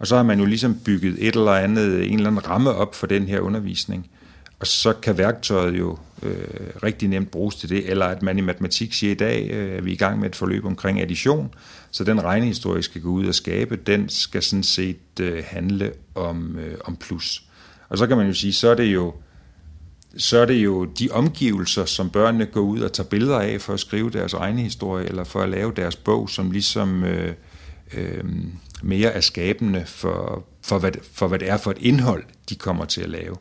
og 0.00 0.06
så 0.06 0.16
har 0.16 0.22
man 0.22 0.38
jo 0.38 0.44
ligesom 0.44 0.78
bygget 0.84 1.16
et 1.18 1.36
eller 1.36 1.52
andet, 1.52 2.06
en 2.06 2.14
eller 2.14 2.30
anden 2.30 2.48
ramme 2.48 2.70
op 2.70 2.94
for 2.94 3.06
den 3.06 3.26
her 3.26 3.40
undervisning. 3.40 4.10
Og 4.60 4.66
så 4.66 4.92
kan 4.92 5.18
værktøjet 5.18 5.78
jo 5.78 5.98
øh, 6.22 6.44
rigtig 6.82 7.08
nemt 7.08 7.30
bruges 7.30 7.54
til 7.54 7.68
det, 7.68 7.90
eller 7.90 8.06
at 8.06 8.22
man 8.22 8.38
i 8.38 8.40
matematik 8.40 8.92
siger, 8.92 9.12
i 9.12 9.14
dag 9.14 9.50
øh, 9.50 9.76
er 9.76 9.80
vi 9.80 9.92
i 9.92 9.96
gang 9.96 10.20
med 10.20 10.28
et 10.28 10.36
forløb 10.36 10.64
omkring 10.64 11.00
addition, 11.00 11.54
så 11.90 12.04
den 12.04 12.22
regnehistorie 12.22 12.82
skal 12.82 13.00
gå 13.00 13.08
ud 13.08 13.26
og 13.26 13.34
skabe, 13.34 13.76
den 13.76 14.08
skal 14.08 14.42
sådan 14.42 14.62
set 14.62 15.20
øh, 15.20 15.44
handle 15.46 15.92
om, 16.14 16.58
øh, 16.58 16.74
om 16.84 16.96
plus. 16.96 17.42
Og 17.88 17.98
så 17.98 18.06
kan 18.06 18.16
man 18.16 18.26
jo 18.26 18.34
sige, 18.34 18.52
så 18.52 18.68
er 18.68 18.74
det 18.74 18.86
jo 18.86 19.14
så 20.16 20.38
er 20.38 20.46
det 20.46 20.54
jo 20.54 20.84
de 20.84 21.08
omgivelser, 21.12 21.84
som 21.84 22.10
børnene 22.10 22.46
går 22.46 22.60
ud 22.60 22.80
og 22.80 22.92
tager 22.92 23.08
billeder 23.08 23.38
af 23.38 23.60
for 23.60 23.72
at 23.72 23.80
skrive 23.80 24.10
deres 24.10 24.34
regnehistorie, 24.34 25.06
eller 25.06 25.24
for 25.24 25.40
at 25.40 25.48
lave 25.48 25.72
deres 25.76 25.96
bog, 25.96 26.30
som 26.30 26.50
ligesom 26.50 27.04
øh, 27.04 27.34
øh, 27.94 28.24
mere 28.82 29.10
er 29.10 29.20
skabende 29.20 29.82
for, 29.86 30.44
for, 30.62 30.78
hvad, 30.78 30.92
for, 31.12 31.28
hvad 31.28 31.38
det 31.38 31.50
er 31.50 31.56
for 31.56 31.70
et 31.70 31.78
indhold, 31.80 32.24
de 32.48 32.54
kommer 32.54 32.84
til 32.84 33.00
at 33.00 33.10
lave 33.10 33.36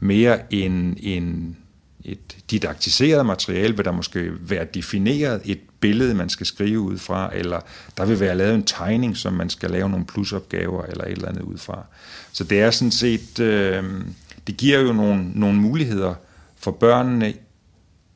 mere 0.00 0.54
end 0.54 0.96
en, 1.00 1.56
et 2.04 2.36
didaktiseret 2.50 3.26
materiale, 3.26 3.76
vil 3.76 3.84
der 3.84 3.92
måske 3.92 4.32
være 4.40 4.64
defineret 4.64 5.40
et 5.44 5.60
billede, 5.80 6.14
man 6.14 6.28
skal 6.28 6.46
skrive 6.46 6.80
ud 6.80 6.98
fra, 6.98 7.30
eller 7.34 7.60
der 7.96 8.04
vil 8.04 8.20
være 8.20 8.36
lavet 8.36 8.54
en 8.54 8.64
tegning, 8.64 9.16
som 9.16 9.32
man 9.32 9.50
skal 9.50 9.70
lave 9.70 9.88
nogle 9.88 10.06
plusopgaver 10.06 10.82
eller 10.82 11.04
et 11.04 11.12
eller 11.12 11.28
andet 11.28 11.42
ud 11.42 11.58
fra. 11.58 11.86
Så 12.32 12.44
det 12.44 12.60
er 12.60 12.70
sådan 12.70 12.90
set, 12.92 13.40
øh, 13.40 13.84
det 14.46 14.56
giver 14.56 14.80
jo 14.80 14.92
nogle, 14.92 15.30
nogle 15.34 15.58
muligheder 15.58 16.14
for 16.56 16.70
børnene 16.70 17.34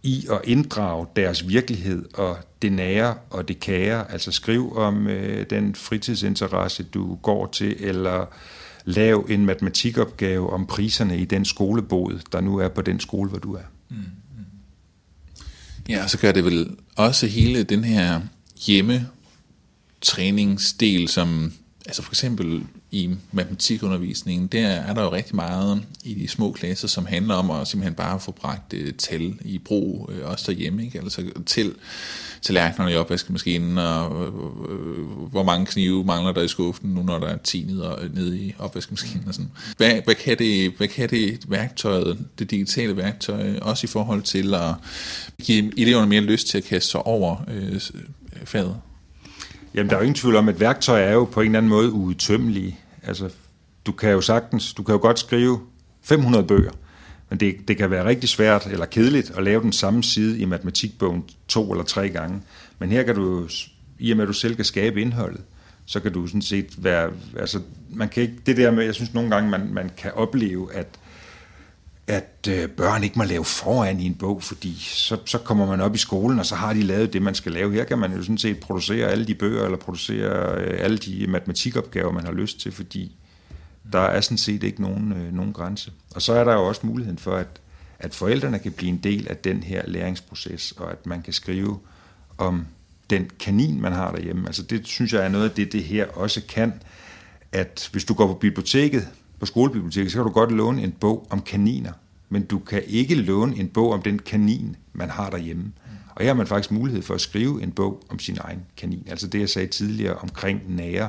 i 0.02 0.26
at 0.30 0.40
inddrage 0.44 1.06
deres 1.16 1.48
virkelighed 1.48 2.04
og 2.14 2.38
det 2.62 2.72
nære 2.72 3.14
og 3.30 3.48
det 3.48 3.60
kære, 3.60 4.12
altså 4.12 4.32
skriv 4.32 4.76
om 4.76 5.06
øh, 5.06 5.46
den 5.50 5.74
fritidsinteresse, 5.74 6.82
du 6.82 7.14
går 7.14 7.46
til, 7.46 7.76
eller 7.78 8.26
lav 8.84 9.26
en 9.28 9.46
matematikopgave 9.46 10.50
om 10.50 10.66
priserne 10.66 11.18
i 11.18 11.24
den 11.24 11.44
skolebod, 11.44 12.20
der 12.32 12.40
nu 12.40 12.58
er 12.58 12.68
på 12.68 12.82
den 12.82 13.00
skole, 13.00 13.30
hvor 13.30 13.38
du 13.38 13.54
er. 13.54 13.62
Mm. 13.88 13.96
Ja, 15.88 16.06
så 16.06 16.18
gør 16.18 16.32
det 16.32 16.44
vel 16.44 16.76
også 16.96 17.26
hele 17.26 17.62
den 17.62 17.84
her 17.84 18.20
hjemme 18.66 19.08
træningsdel, 20.00 21.08
som 21.08 21.52
altså 21.86 22.02
for 22.02 22.12
eksempel 22.12 22.62
i 22.92 23.10
matematikundervisningen, 23.32 24.46
der 24.46 24.68
er 24.68 24.94
der 24.94 25.02
jo 25.02 25.12
rigtig 25.12 25.36
meget 25.36 25.82
i 26.04 26.14
de 26.14 26.28
små 26.28 26.52
klasser, 26.52 26.88
som 26.88 27.06
handler 27.06 27.34
om 27.34 27.50
at 27.50 27.68
simpelthen 27.68 27.94
bare 27.94 28.20
få 28.20 28.32
bragt 28.32 28.72
uh, 28.72 28.88
tal 28.98 29.38
i 29.44 29.58
brug, 29.58 30.10
uh, 30.12 30.30
også 30.30 30.44
derhjemme, 30.52 30.84
ikke? 30.84 30.98
Altså 30.98 31.22
til 31.46 31.74
tallerkenerne 32.42 32.92
i 32.92 32.96
opvaskemaskinen, 32.96 33.78
og 33.78 34.10
uh, 34.10 35.30
hvor 35.30 35.42
mange 35.42 35.66
knive 35.66 36.04
mangler 36.04 36.32
der 36.32 36.42
i 36.42 36.48
skuffen, 36.48 36.90
nu 36.90 37.02
når 37.02 37.18
der 37.18 37.26
er 37.26 37.36
10 37.36 37.64
nede, 37.68 38.10
nede 38.14 38.38
i 38.38 38.54
opvaskemaskinen 38.58 39.28
og 39.28 39.34
sådan. 39.34 39.50
Hvad, 39.76 40.00
hvad, 40.04 40.14
kan 40.14 40.38
det, 40.38 40.72
hvad 40.76 40.88
kan 40.88 41.10
det 41.10 41.50
værktøjet, 41.50 42.18
det 42.38 42.50
digitale 42.50 42.96
værktøj, 42.96 43.58
også 43.62 43.86
i 43.86 43.88
forhold 43.88 44.22
til 44.22 44.54
at 44.54 44.74
give 45.42 45.80
eleverne 45.80 46.06
mere 46.06 46.20
lyst 46.20 46.46
til 46.46 46.58
at 46.58 46.64
kaste 46.64 46.90
sig 46.90 47.06
over 47.06 47.36
uh, 47.48 47.80
faget? 48.44 48.76
Jamen, 49.74 49.90
der 49.90 49.96
er 49.96 50.00
jo 50.00 50.04
ingen 50.04 50.14
tvivl 50.14 50.36
om, 50.36 50.48
at 50.48 50.60
værktøj 50.60 51.02
er 51.02 51.12
jo 51.12 51.24
på 51.24 51.40
en 51.40 51.46
eller 51.46 51.58
anden 51.58 51.70
måde 51.70 51.92
uudtømmelige. 51.92 52.78
Altså, 53.02 53.30
du 53.86 53.92
kan 53.92 54.10
jo 54.10 54.20
sagtens, 54.20 54.72
du 54.74 54.82
kan 54.82 54.94
jo 54.94 55.00
godt 55.00 55.18
skrive 55.18 55.60
500 56.02 56.44
bøger, 56.44 56.70
men 57.28 57.40
det, 57.40 57.56
det 57.68 57.76
kan 57.76 57.90
være 57.90 58.04
rigtig 58.04 58.28
svært 58.28 58.66
eller 58.66 58.86
kedeligt 58.86 59.30
at 59.36 59.42
lave 59.42 59.62
den 59.62 59.72
samme 59.72 60.02
side 60.02 60.38
i 60.38 60.44
matematikbogen 60.44 61.24
to 61.48 61.72
eller 61.72 61.84
tre 61.84 62.08
gange. 62.08 62.40
Men 62.78 62.90
her 62.90 63.02
kan 63.02 63.14
du, 63.14 63.48
i 63.98 64.10
og 64.10 64.16
med 64.16 64.24
at 64.24 64.28
du 64.28 64.32
selv 64.32 64.56
kan 64.56 64.64
skabe 64.64 65.00
indholdet, 65.00 65.40
så 65.86 66.00
kan 66.00 66.12
du 66.12 66.26
sådan 66.26 66.42
set 66.42 66.84
være, 66.84 67.10
altså 67.38 67.60
man 67.90 68.08
kan 68.08 68.22
ikke, 68.22 68.34
det 68.46 68.56
der 68.56 68.70
med, 68.70 68.84
jeg 68.84 68.94
synes 68.94 69.14
nogle 69.14 69.30
gange, 69.30 69.50
man, 69.50 69.68
man 69.72 69.90
kan 69.96 70.12
opleve, 70.14 70.74
at 70.74 70.86
at 72.10 72.48
øh, 72.48 72.68
børn 72.68 73.04
ikke 73.04 73.18
må 73.18 73.24
lave 73.24 73.44
foran 73.44 74.00
i 74.00 74.06
en 74.06 74.14
bog, 74.14 74.42
fordi 74.42 74.76
så, 74.80 75.16
så 75.26 75.38
kommer 75.38 75.66
man 75.66 75.80
op 75.80 75.94
i 75.94 75.98
skolen, 75.98 76.38
og 76.38 76.46
så 76.46 76.54
har 76.54 76.72
de 76.72 76.82
lavet 76.82 77.12
det, 77.12 77.22
man 77.22 77.34
skal 77.34 77.52
lave. 77.52 77.72
Her 77.72 77.84
kan 77.84 77.98
man 77.98 78.12
jo 78.12 78.22
sådan 78.22 78.38
set 78.38 78.60
producere 78.60 79.08
alle 79.08 79.26
de 79.26 79.34
bøger, 79.34 79.64
eller 79.64 79.78
producere 79.78 80.54
øh, 80.54 80.84
alle 80.84 80.98
de 80.98 81.26
matematikopgaver, 81.26 82.12
man 82.12 82.24
har 82.24 82.32
lyst 82.32 82.60
til, 82.60 82.72
fordi 82.72 83.16
der 83.92 84.00
er 84.00 84.20
sådan 84.20 84.38
set 84.38 84.62
ikke 84.62 84.82
nogen, 84.82 85.12
øh, 85.12 85.34
nogen 85.34 85.52
grænse. 85.52 85.92
Og 86.14 86.22
så 86.22 86.32
er 86.32 86.44
der 86.44 86.52
jo 86.52 86.66
også 86.66 86.80
muligheden 86.86 87.18
for, 87.18 87.36
at, 87.36 87.60
at 87.98 88.14
forældrene 88.14 88.58
kan 88.58 88.72
blive 88.72 88.88
en 88.88 88.98
del 88.98 89.28
af 89.28 89.36
den 89.36 89.62
her 89.62 89.82
læringsproces, 89.86 90.72
og 90.72 90.90
at 90.90 91.06
man 91.06 91.22
kan 91.22 91.32
skrive 91.32 91.78
om 92.38 92.66
den 93.10 93.30
kanin, 93.40 93.80
man 93.80 93.92
har 93.92 94.12
derhjemme. 94.12 94.46
Altså 94.46 94.62
det 94.62 94.86
synes 94.86 95.12
jeg 95.12 95.24
er 95.24 95.28
noget 95.28 95.44
af 95.44 95.50
det, 95.50 95.72
det 95.72 95.84
her 95.84 96.06
også 96.06 96.42
kan, 96.48 96.72
at 97.52 97.88
hvis 97.92 98.04
du 98.04 98.14
går 98.14 98.26
på 98.26 98.34
biblioteket, 98.34 99.08
på 99.40 99.46
skolebiblioteket, 99.46 100.12
så 100.12 100.18
kan 100.18 100.24
du 100.24 100.32
godt 100.32 100.52
låne 100.52 100.82
en 100.82 100.92
bog 101.00 101.26
om 101.30 101.42
kaniner, 101.42 101.92
men 102.28 102.42
du 102.42 102.58
kan 102.58 102.82
ikke 102.86 103.14
låne 103.14 103.56
en 103.56 103.68
bog 103.68 103.92
om 103.92 104.02
den 104.02 104.18
kanin, 104.18 104.76
man 104.92 105.10
har 105.10 105.30
derhjemme. 105.30 105.72
Og 106.14 106.22
her 106.22 106.26
har 106.26 106.34
man 106.34 106.46
faktisk 106.46 106.70
mulighed 106.70 107.02
for 107.02 107.14
at 107.14 107.20
skrive 107.20 107.62
en 107.62 107.72
bog 107.72 108.02
om 108.08 108.18
sin 108.18 108.38
egen 108.40 108.62
kanin. 108.76 109.06
Altså 109.10 109.26
det, 109.26 109.40
jeg 109.40 109.48
sagde 109.48 109.68
tidligere 109.68 110.14
omkring 110.14 110.62
nære 110.66 111.08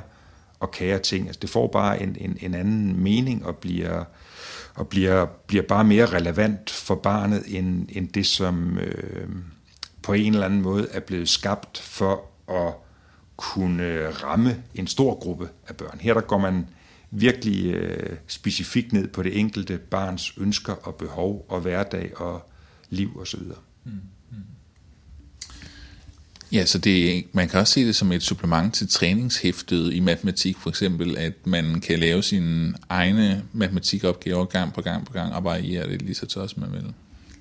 og 0.59 0.71
kære 0.71 0.99
ting. 0.99 1.27
Altså 1.27 1.39
det 1.41 1.49
får 1.49 1.67
bare 1.67 2.01
en, 2.01 2.17
en, 2.19 2.37
en 2.41 2.53
anden 2.53 3.03
mening 3.03 3.45
og 3.45 3.55
bliver, 3.55 4.03
og 4.75 4.87
bliver, 4.87 5.25
bliver 5.25 5.63
bare 5.63 5.83
mere 5.83 6.05
relevant 6.05 6.69
for 6.69 6.95
barnet 6.95 7.43
end, 7.47 7.87
end 7.91 8.07
det, 8.07 8.25
som, 8.25 8.77
øh, 8.77 9.29
på 10.03 10.13
en 10.13 10.33
eller 10.33 10.45
anden 10.45 10.61
måde 10.61 10.87
er 10.91 10.99
blevet 10.99 11.29
skabt 11.29 11.77
for 11.77 12.21
at 12.49 12.73
kunne 13.37 14.09
ramme 14.09 14.63
en 14.75 14.87
stor 14.87 15.19
gruppe 15.19 15.49
af 15.67 15.75
børn. 15.75 15.99
Her 15.99 16.13
der 16.13 16.21
går 16.21 16.37
man 16.37 16.67
virkelig 17.11 17.73
øh, 17.73 18.17
specifikt 18.27 18.93
ned 18.93 19.07
på 19.07 19.23
det 19.23 19.39
enkelte 19.39 19.77
barns 19.77 20.33
ønsker 20.37 20.73
og 20.73 20.95
behov 20.95 21.45
og 21.49 21.61
hverdag 21.61 22.11
og 22.15 22.51
liv 22.89 23.19
osv. 23.19 23.39
Mm. 23.39 23.91
Mm. 24.31 24.37
Ja, 26.51 26.65
så 26.65 26.77
det, 26.77 27.25
man 27.33 27.49
kan 27.49 27.59
også 27.59 27.73
se 27.73 27.85
det 27.85 27.95
som 27.95 28.11
et 28.11 28.23
supplement 28.23 28.73
til 28.73 28.87
træningshæftet 28.87 29.93
i 29.93 29.99
matematik, 29.99 30.57
for 30.57 30.69
eksempel, 30.69 31.17
at 31.17 31.47
man 31.47 31.81
kan 31.81 31.99
lave 31.99 32.23
sine 32.23 32.73
egne 32.89 33.43
matematikopgaver 33.53 34.45
gang 34.45 34.73
på 34.73 34.81
gang 34.81 35.05
på 35.05 35.13
gang 35.13 35.33
og 35.33 35.43
variere 35.43 35.89
det 35.89 36.01
lige 36.01 36.15
så 36.15 36.25
tosset 36.25 36.57
man 36.57 36.71
vil. 36.71 36.93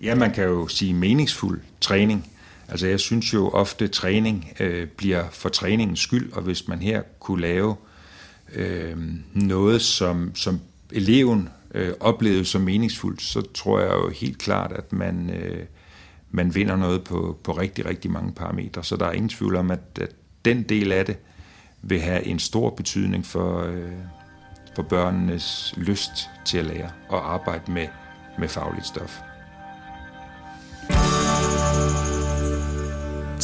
Ja, 0.03 0.15
man 0.15 0.33
kan 0.33 0.45
jo 0.45 0.69
sige 0.69 0.95
meningsfuld 0.95 1.61
træning. 1.81 2.31
Altså 2.69 2.87
jeg 2.87 3.01
synes 3.01 3.35
jo 3.35 3.49
ofte, 3.49 3.85
at 3.85 3.91
træning 3.91 4.53
øh, 4.61 4.87
bliver 4.87 5.25
for 5.33 5.49
træningens 5.49 6.01
skyld, 6.01 6.33
og 6.33 6.43
hvis 6.43 6.69
man 6.69 6.79
her 6.79 7.03
kunne 7.21 7.41
lave 7.41 7.71
øh, 7.71 7.90
øh, 8.55 8.97
noget, 9.35 9.83
som, 9.83 10.35
som 10.35 10.61
eleven 10.93 11.49
øh, 11.75 11.93
oplevede 12.01 12.45
som 12.45 12.61
meningsfuldt, 12.61 13.23
så 13.23 13.41
tror 13.41 13.81
jeg 13.81 13.93
jo 13.93 14.09
helt 14.09 14.39
klart, 14.39 14.73
at 14.73 14.93
man, 14.93 15.31
øh, 15.31 15.65
man 16.31 16.55
vinder 16.55 16.77
noget 16.77 17.05
på, 17.05 17.39
på 17.45 17.53
rigtig, 17.53 17.87
rigtig 17.87 18.11
mange 18.11 18.33
parametre. 18.33 18.85
Så 18.85 18.97
der 18.97 19.07
er 19.07 19.13
ingen 19.13 19.29
tvivl 19.29 19.57
om, 19.57 19.71
at, 19.71 19.81
at 20.01 20.11
den 20.45 20.63
del 20.63 20.93
af 20.93 21.07
det 21.07 21.17
vil 21.83 22.01
have 22.01 22.27
en 22.27 22.39
stor 22.39 22.71
betydning 22.71 23.27
for, 23.27 23.63
øh, 23.63 23.93
for 24.77 24.83
børnenes 24.83 25.75
lyst 25.77 26.11
til 26.45 26.59
at 26.59 26.65
lære 26.65 26.91
og 27.09 27.35
arbejde 27.35 27.73
med, 27.73 27.87
med 28.39 28.49
fagligt 28.49 28.87
stof. 28.87 29.30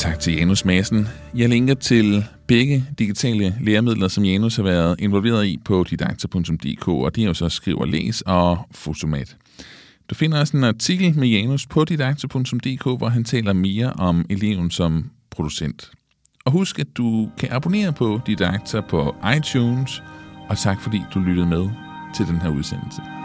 Tak 0.06 0.18
til 0.20 0.36
Janus 0.36 0.64
Madsen. 0.64 1.08
Jeg 1.34 1.48
linker 1.48 1.74
til 1.74 2.24
begge 2.46 2.84
digitale 2.98 3.56
læremidler, 3.60 4.08
som 4.08 4.24
Janus 4.24 4.56
har 4.56 4.62
været 4.62 5.00
involveret 5.00 5.46
i 5.46 5.58
på 5.64 5.84
didakter.dk, 5.90 6.88
og 6.88 7.16
det 7.16 7.22
er 7.22 7.26
jo 7.26 7.34
så 7.34 7.48
Skriv 7.48 7.78
og 7.78 7.88
Læs 7.88 8.22
og 8.26 8.58
Fotomat. 8.70 9.36
Du 10.10 10.14
finder 10.14 10.40
også 10.40 10.56
en 10.56 10.64
artikel 10.64 11.18
med 11.18 11.28
Janus 11.28 11.66
på 11.66 11.84
didakter.dk, 11.84 12.82
hvor 12.82 13.08
han 13.08 13.24
taler 13.24 13.52
mere 13.52 13.92
om 13.92 14.24
eleven 14.30 14.70
som 14.70 15.10
producent. 15.30 15.90
Og 16.44 16.52
husk, 16.52 16.78
at 16.78 16.96
du 16.96 17.30
kan 17.38 17.48
abonnere 17.52 17.92
på 17.92 18.20
Didakter 18.26 18.80
på 18.80 19.14
iTunes, 19.36 20.02
og 20.48 20.58
tak 20.58 20.82
fordi 20.82 21.00
du 21.14 21.18
lyttede 21.20 21.46
med 21.46 21.68
til 22.16 22.26
den 22.26 22.40
her 22.40 22.48
udsendelse. 22.48 23.15